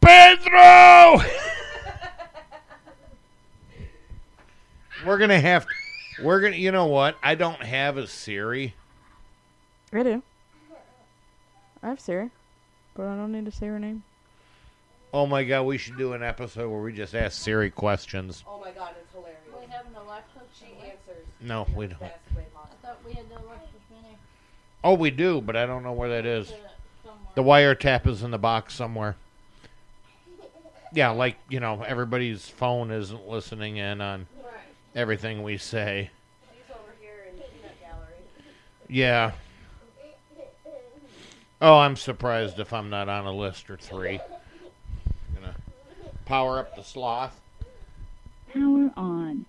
[0.02, 1.22] Pedro!
[5.06, 5.66] we're gonna have.
[6.22, 6.56] We're gonna.
[6.56, 7.16] You know what?
[7.22, 8.74] I don't have a Siri.
[9.92, 10.22] I do.
[11.82, 12.30] I have Siri,
[12.94, 14.02] but I don't need to say her name.
[15.14, 18.44] Oh my god, we should do an episode where we just ask Siri questions.
[18.48, 19.38] Oh my god, it's hilarious.
[19.54, 20.40] We have an Alexa.
[20.58, 21.26] She answers.
[21.40, 22.02] No, we don't.
[22.02, 22.10] I
[22.82, 24.16] thought we had the Alexa Mini.
[24.82, 26.52] Oh, we do, but I don't know where that is.
[27.34, 29.16] The wiretap is in the box somewhere.
[30.94, 34.26] Yeah, like you know, everybody's phone isn't listening in on
[34.94, 36.10] everything we say.
[36.52, 38.14] She's over here in peanut gallery.
[38.88, 39.32] Yeah.
[41.64, 44.18] Oh, I'm surprised if I'm not on a list or three.
[45.32, 45.54] Gonna
[46.24, 47.40] power up the sloth.
[48.52, 49.46] Power on.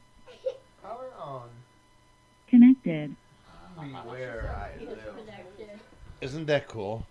[0.83, 1.49] Power on.
[2.47, 3.15] Connected.
[3.75, 4.99] Beware I live.
[6.21, 7.03] Isn't that cool?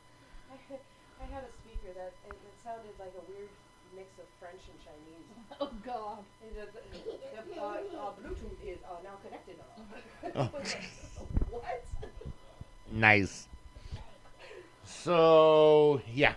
[0.49, 3.49] I had a speaker that it, it sounded like a weird
[3.97, 5.27] mix of French and Chinese.
[5.61, 6.19] Oh God.
[6.43, 9.57] It, uh, the, uh, uh, Bluetooth is uh, now connected.
[10.35, 10.49] Oh.
[11.51, 11.85] what?
[12.91, 13.49] Nice.
[15.03, 16.35] So yeah.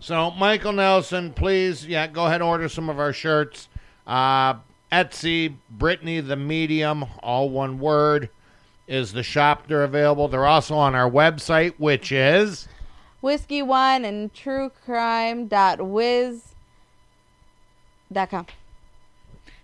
[0.00, 3.68] So Michael Nelson, please, yeah, go ahead and order some of our shirts.
[4.06, 4.54] Uh,
[4.90, 8.28] Etsy, Brittany the Medium, all one word,
[8.86, 9.68] is the shop.
[9.68, 10.28] They're available.
[10.28, 12.68] They're also on our website, which is
[13.22, 16.54] Whiskey, wine, and true crime dot whiz
[18.12, 18.46] dot com.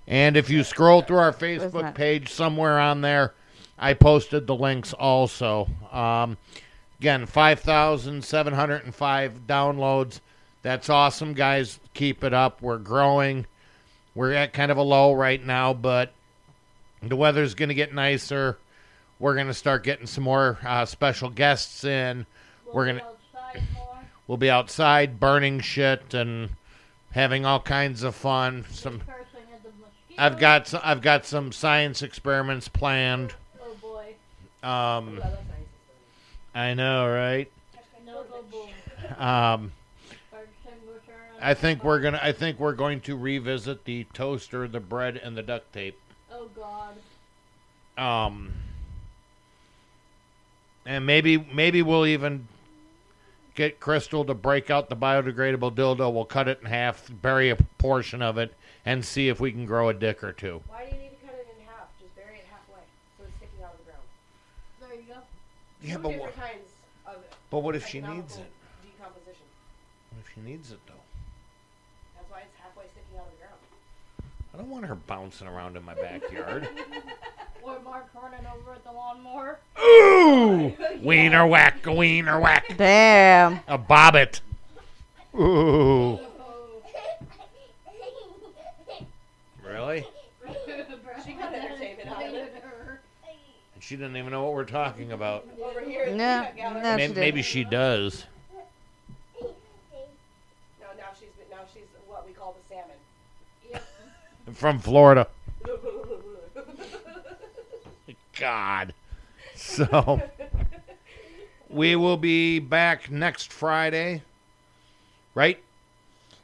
[0.06, 3.35] And if you scroll through our Facebook page, somewhere on there,
[3.78, 5.68] I posted the links also.
[5.93, 6.39] Um,
[7.00, 10.20] again, 5,705 downloads.
[10.62, 11.78] That's awesome, guys.
[11.94, 12.60] Keep it up.
[12.62, 13.46] We're growing.
[14.14, 16.12] We're at kind of a low right now, but
[17.02, 18.58] the weather's going to get nicer.
[19.20, 22.26] We're going to start getting some more uh, special guests in.
[22.66, 23.04] We'll We're be gonna-
[23.34, 23.62] outside.
[24.26, 26.50] We'll be outside burning shit and
[27.12, 28.66] having all kinds of fun.
[28.70, 29.14] Some Cursing
[29.54, 30.18] at the mosquitoes.
[30.18, 33.34] I've got some, I've got some science experiments planned.
[33.62, 34.14] Oh boy.
[34.68, 35.36] Um, science
[36.59, 37.48] I know, right?
[38.05, 38.68] No go boom.
[39.16, 39.72] Um,
[40.28, 44.66] Fire extinguisher on I think we're gonna, I think we're going to revisit the toaster,
[44.66, 45.97] the bread, and the duct tape.
[46.32, 46.97] Oh God.
[47.97, 48.55] Um,
[50.85, 52.48] and maybe, maybe we'll even
[53.55, 56.12] get Crystal to break out the biodegradable dildo.
[56.12, 58.52] We'll cut it in half, bury a portion of it,
[58.85, 60.60] and see if we can grow a dick or two.
[60.66, 61.86] Why do you need to cut it in half?
[62.01, 62.82] Just bury it halfway
[63.16, 64.02] so it's sticking out of the ground.
[64.80, 65.20] There you go.
[65.82, 66.68] Yeah, Two but different what, kinds
[67.06, 67.16] of
[67.50, 68.52] but what if she needs economical it?
[68.82, 69.46] Decomposition.
[70.10, 70.94] What if she needs it though?
[72.16, 73.60] That's why it's halfway sticking out of the ground.
[74.55, 76.68] I don't want her bouncing around in my backyard.
[77.62, 79.59] Or Mark running over at the lawnmower.
[79.78, 80.72] Ooh!
[81.06, 82.74] Wiener whack, a wiener whack.
[82.76, 83.60] Damn.
[83.68, 84.40] A bobbit.
[85.34, 86.18] Ooh.
[86.18, 86.20] Oh.
[89.62, 90.06] Really?
[91.24, 92.55] She got entertainment out of it.
[93.74, 95.47] And she didn't even know what we're talking about.
[95.62, 96.82] Over here No, peanut gallery.
[96.82, 97.20] no, Maybe, she did.
[97.20, 98.24] maybe she does.
[99.40, 99.48] No,
[100.98, 103.82] now she's now she's what we call the salmon.
[104.55, 105.27] From Florida.
[108.39, 108.93] God.
[109.56, 110.20] So
[111.70, 114.23] we will be back next Friday,
[115.35, 115.59] right?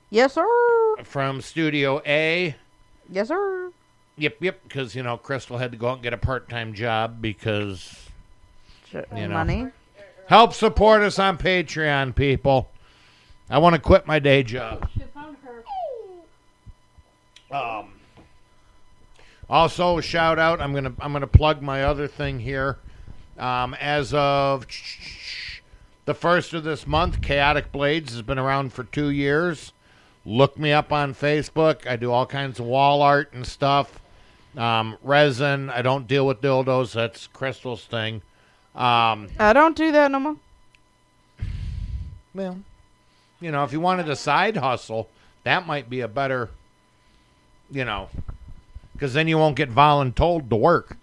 [0.09, 0.47] Yes, sir.
[1.05, 2.57] From Studio A.
[3.11, 3.71] Yes, sir.
[4.17, 4.61] Yep, yep.
[4.63, 8.09] Because you know, Crystal had to go out and get a part-time job because
[8.93, 9.35] You know.
[9.35, 9.69] Money.
[10.27, 12.71] help support us on Patreon, people.
[13.51, 14.89] I want to quit my day job.
[14.95, 15.37] She found
[17.51, 17.57] her.
[17.57, 17.89] Um,
[19.51, 20.61] also, shout out.
[20.61, 22.79] I'm gonna I'm gonna plug my other thing here.
[23.39, 24.67] Um, as of
[26.05, 29.73] the first of this month, Chaotic Blades has been around for two years.
[30.25, 31.87] Look me up on Facebook.
[31.87, 34.01] I do all kinds of wall art and stuff.
[34.57, 35.71] Um, resin.
[35.71, 36.93] I don't deal with dildos.
[36.93, 38.23] That's Crystal's thing.
[38.75, 40.37] Um, I don't do that no more.
[42.35, 42.59] well,
[43.41, 45.09] you know, if you wanted a side hustle,
[45.45, 46.51] that might be a better,
[47.71, 48.09] you know,
[48.93, 50.97] because then you won't get voluntold to work.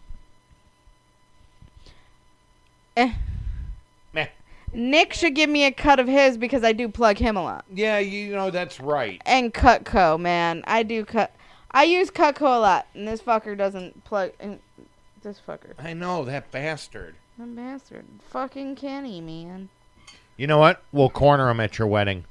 [2.97, 3.13] Eh.
[4.13, 4.27] Meh.
[4.73, 7.65] Nick should give me a cut of his because I do plug him a lot.
[7.73, 9.21] Yeah, you know that's right.
[9.25, 10.63] And Cutco, man.
[10.65, 11.33] I do cut.
[11.71, 14.31] I use Cutco a lot, and this fucker doesn't plug.
[14.39, 14.59] And
[15.23, 15.73] this fucker.
[15.79, 17.15] I know that bastard.
[17.37, 18.05] That bastard.
[18.29, 19.69] Fucking Kenny, man.
[20.37, 20.83] You know what?
[20.91, 22.25] We'll corner him at your wedding.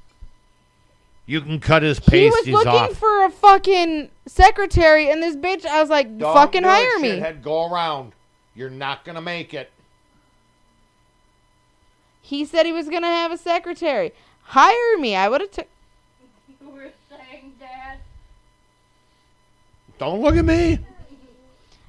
[1.25, 2.45] You can cut his pasties off.
[2.45, 2.97] He was looking off.
[2.97, 6.99] for a fucking secretary, and this bitch, I was like, Don't fucking do it, hire
[6.99, 7.09] me.
[7.19, 7.41] shithead.
[7.41, 8.11] Go around.
[8.53, 9.71] You're not gonna make it.
[12.21, 14.11] He said he was gonna have a secretary.
[14.43, 15.15] Hire me.
[15.15, 15.67] I would have took.
[16.61, 17.99] You were saying, Dad.
[20.01, 20.79] Don't look at me.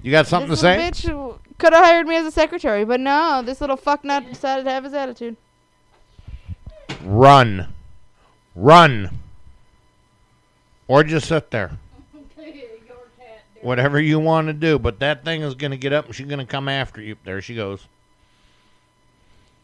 [0.03, 0.91] You got something to this say?
[0.91, 4.65] little bitch could have hired me as a secretary, but no, this little fucknut decided
[4.67, 5.35] to have his attitude.
[7.03, 7.69] Run.
[8.55, 9.19] Run.
[10.89, 11.79] Or just sit there.
[12.13, 13.63] Your cat, dear.
[13.63, 14.79] Whatever you want to do.
[14.79, 17.17] But that thing is going to get up and she's going to come after you.
[17.25, 17.87] There she goes.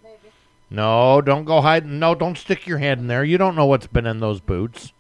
[0.03, 0.33] Maybe.
[0.71, 1.99] No, don't go hiding.
[1.99, 3.25] No, don't stick your head in there.
[3.25, 4.95] You don't know what's been in those boots.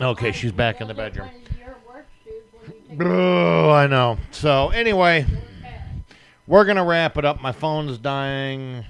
[0.00, 1.28] Okay, she's back in the bedroom.
[1.28, 4.18] one of your work shoes when you take Oh, I know.
[4.30, 5.24] So, anyway,
[6.46, 7.40] we're going to wrap it up.
[7.40, 8.84] My phone's dying.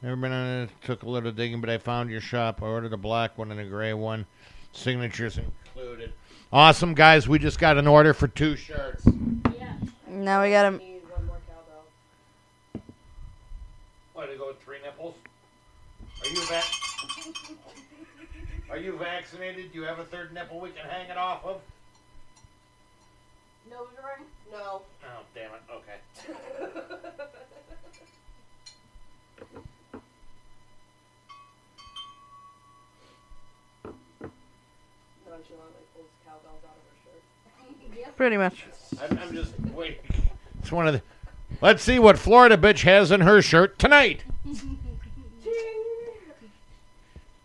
[0.00, 0.70] Never been on it.
[0.84, 2.62] Took a little digging, but I found your shop.
[2.62, 4.26] I ordered a black one and a gray one.
[4.72, 6.12] Signatures included.
[6.50, 7.28] Awesome, guys.
[7.28, 9.04] We just got an order for two shirts.
[9.54, 9.74] Yeah.
[10.08, 10.78] Now we got him.
[10.78, 12.82] Need one more cowbell.
[14.14, 15.14] What, to go with three nipples?
[16.24, 16.64] Are you vac-
[18.72, 19.70] Are you vaccinated?
[19.70, 21.60] Do you have a third nipple we can hang it off of?
[23.70, 24.26] Nose ring.
[24.50, 24.80] No.
[25.04, 25.60] Oh, damn it.
[25.70, 25.98] Okay.
[35.28, 37.22] Nonchalant, pulls cowbells out of her shirt.
[37.98, 38.16] Yep.
[38.16, 38.64] Pretty much.
[39.02, 39.98] I'm, I'm just waiting.
[40.60, 41.02] It's one of the.
[41.60, 44.22] Let's see what Florida bitch has in her shirt tonight.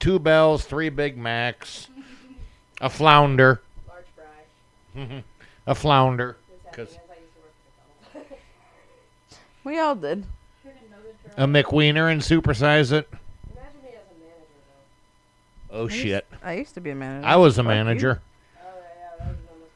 [0.08, 1.90] Two bells, three Big Macs,
[2.80, 5.24] a flounder, Large fry.
[5.68, 7.52] a flounder, This happening 'Cause- as I used to work
[8.16, 9.40] at McDonald's.
[9.66, 10.24] We all did.
[11.36, 13.10] A are McWiener, and supersize it.
[13.52, 14.60] Imagine me as a manager
[15.70, 15.78] though.
[15.78, 16.26] Oh shit!
[16.42, 17.28] I used to be a manager.
[17.28, 17.76] I was a Fuck you.
[17.76, 18.22] manager,
[18.56, 19.68] Oh yeah, that was one of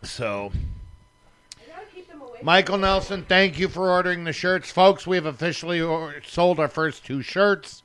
[0.00, 0.08] job.
[0.08, 0.50] so
[1.60, 2.30] I gotta keep them away.
[2.46, 5.04] Michael Nelson, thank you for ordering the shirts, folks.
[5.04, 5.80] We have officially
[6.24, 7.82] sold our first two shirts.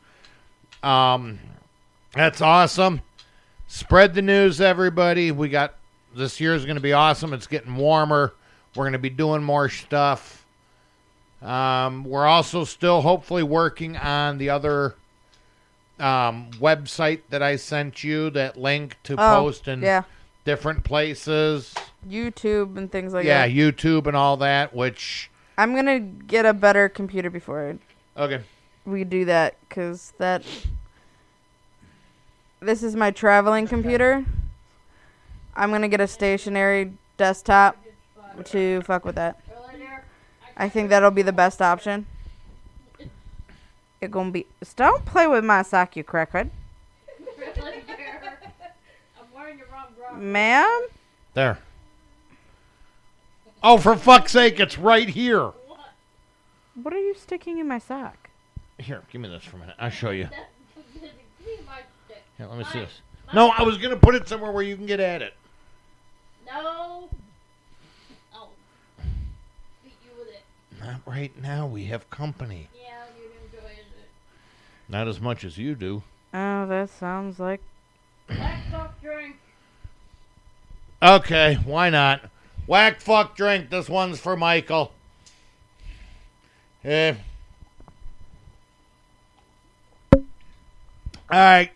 [0.83, 1.39] Um,
[2.13, 3.01] that's awesome.
[3.65, 5.31] Spread the news, everybody.
[5.31, 5.73] We got
[6.15, 7.33] this year's going to be awesome.
[7.33, 8.35] It's getting warmer.
[8.75, 10.45] We're going to be doing more stuff.
[11.41, 14.93] Um, we're also still hopefully working on the other
[15.99, 18.29] um, website that I sent you.
[18.29, 20.03] That link to Oh, post in yeah.
[20.45, 21.73] different places.
[22.07, 23.51] YouTube and things like yeah, that.
[23.51, 24.73] Yeah, YouTube and all that.
[24.73, 27.77] Which I'm gonna get a better computer before
[28.17, 28.41] okay.
[28.85, 30.43] we do that, cause that.
[32.59, 34.23] This is my traveling computer.
[35.55, 37.77] I'm gonna get a stationary desktop
[38.45, 39.39] to fuck with that.
[40.57, 42.05] I think that'll be the best option.
[43.99, 44.47] It gonna be.
[44.75, 46.49] Don't play with my sock, you crackhead,
[47.59, 50.17] I'm wearing the wrong bra.
[50.17, 50.87] ma'am.
[51.33, 51.59] There.
[53.63, 55.45] Oh, for fuck's sake, it's right here.
[55.45, 55.79] What?
[56.81, 58.29] What are you sticking in my sock?
[58.79, 59.75] Here, give me this for a minute.
[59.77, 60.23] I'll show you.
[60.23, 60.49] That,
[60.93, 61.09] give me
[61.67, 62.23] my stick.
[62.37, 63.01] Here, let me see this.
[63.33, 65.35] No, I was going to put it somewhere where you can get at it.
[66.47, 67.07] No.
[68.33, 68.47] Oh.
[69.83, 70.43] Beat you with it.
[70.83, 71.67] Not right now.
[71.67, 72.67] We have company.
[72.75, 73.85] Yeah, you enjoy it.
[74.89, 76.01] Not as much as you do.
[76.33, 77.61] Oh, that sounds like.
[78.27, 79.37] Black soft drink.
[81.01, 82.21] Okay, why not?
[82.71, 83.69] Whack, fuck, drink.
[83.69, 84.93] This one's for Michael.
[86.85, 87.15] Eh.
[90.13, 90.21] All
[91.29, 91.71] right.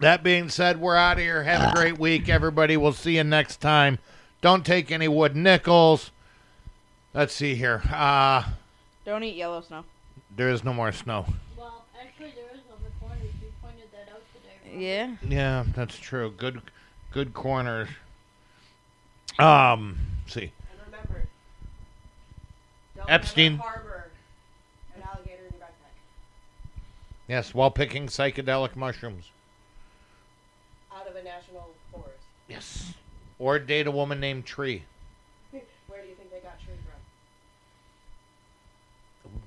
[0.00, 1.42] That being said, we're out of here.
[1.42, 2.78] Have a great week, everybody.
[2.78, 3.98] We'll see you next time.
[4.40, 6.10] Don't take any wood nickels.
[7.12, 7.82] Let's see here.
[7.92, 8.44] Uh,
[9.04, 9.84] Don't eat yellow snow.
[10.34, 11.26] there is no more snow.
[11.54, 13.28] Well, actually, there is other corners.
[13.42, 14.82] You pointed that out today.
[14.82, 15.16] Yeah.
[15.28, 16.32] Yeah, that's true.
[16.34, 16.62] Good,
[17.12, 17.90] good corners.
[19.38, 20.50] Um, see.
[20.70, 21.28] And remember,
[23.08, 23.58] Epstein.
[23.58, 24.10] harbor
[24.96, 25.94] an alligator in your backpack.
[27.28, 29.30] Yes, while picking psychedelic mushrooms.
[30.92, 32.18] Out of a national forest.
[32.48, 32.94] Yes.
[33.38, 34.82] Or date a woman named Tree.
[35.86, 36.74] Where do you think they got tree
[39.22, 39.30] from?
[39.30, 39.40] Ooh.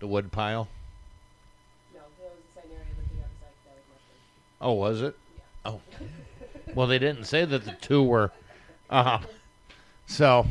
[0.00, 0.68] The wood pile.
[1.94, 4.60] No, it was the same area that they got the psychedelic mushrooms.
[4.60, 5.16] Oh, was it?
[5.64, 5.72] Yeah.
[5.72, 5.80] Oh.
[6.74, 8.32] Well, they didn't say that the two were.
[8.90, 9.18] Uh huh.
[10.06, 10.46] So,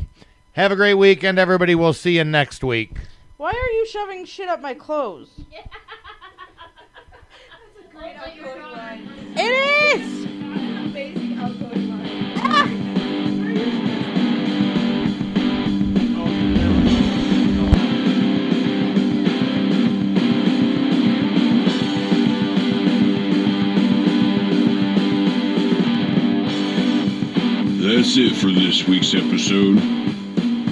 [0.54, 1.76] have a great weekend, everybody.
[1.76, 2.98] We'll see you next week.
[3.38, 5.30] Why are you shoving shit up my clothes?
[7.92, 9.08] Great outgoing line.
[9.38, 10.33] It is.
[27.96, 29.76] That's it for this week's episode.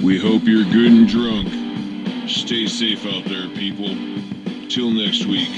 [0.02, 2.28] We hope you're good and drunk.
[2.28, 3.94] Stay safe out there, people.
[4.68, 5.48] Till next week,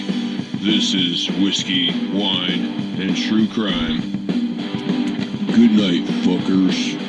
[0.61, 4.03] this is Whiskey, Wine, and True Crime.
[5.55, 7.04] Good night, fuckers.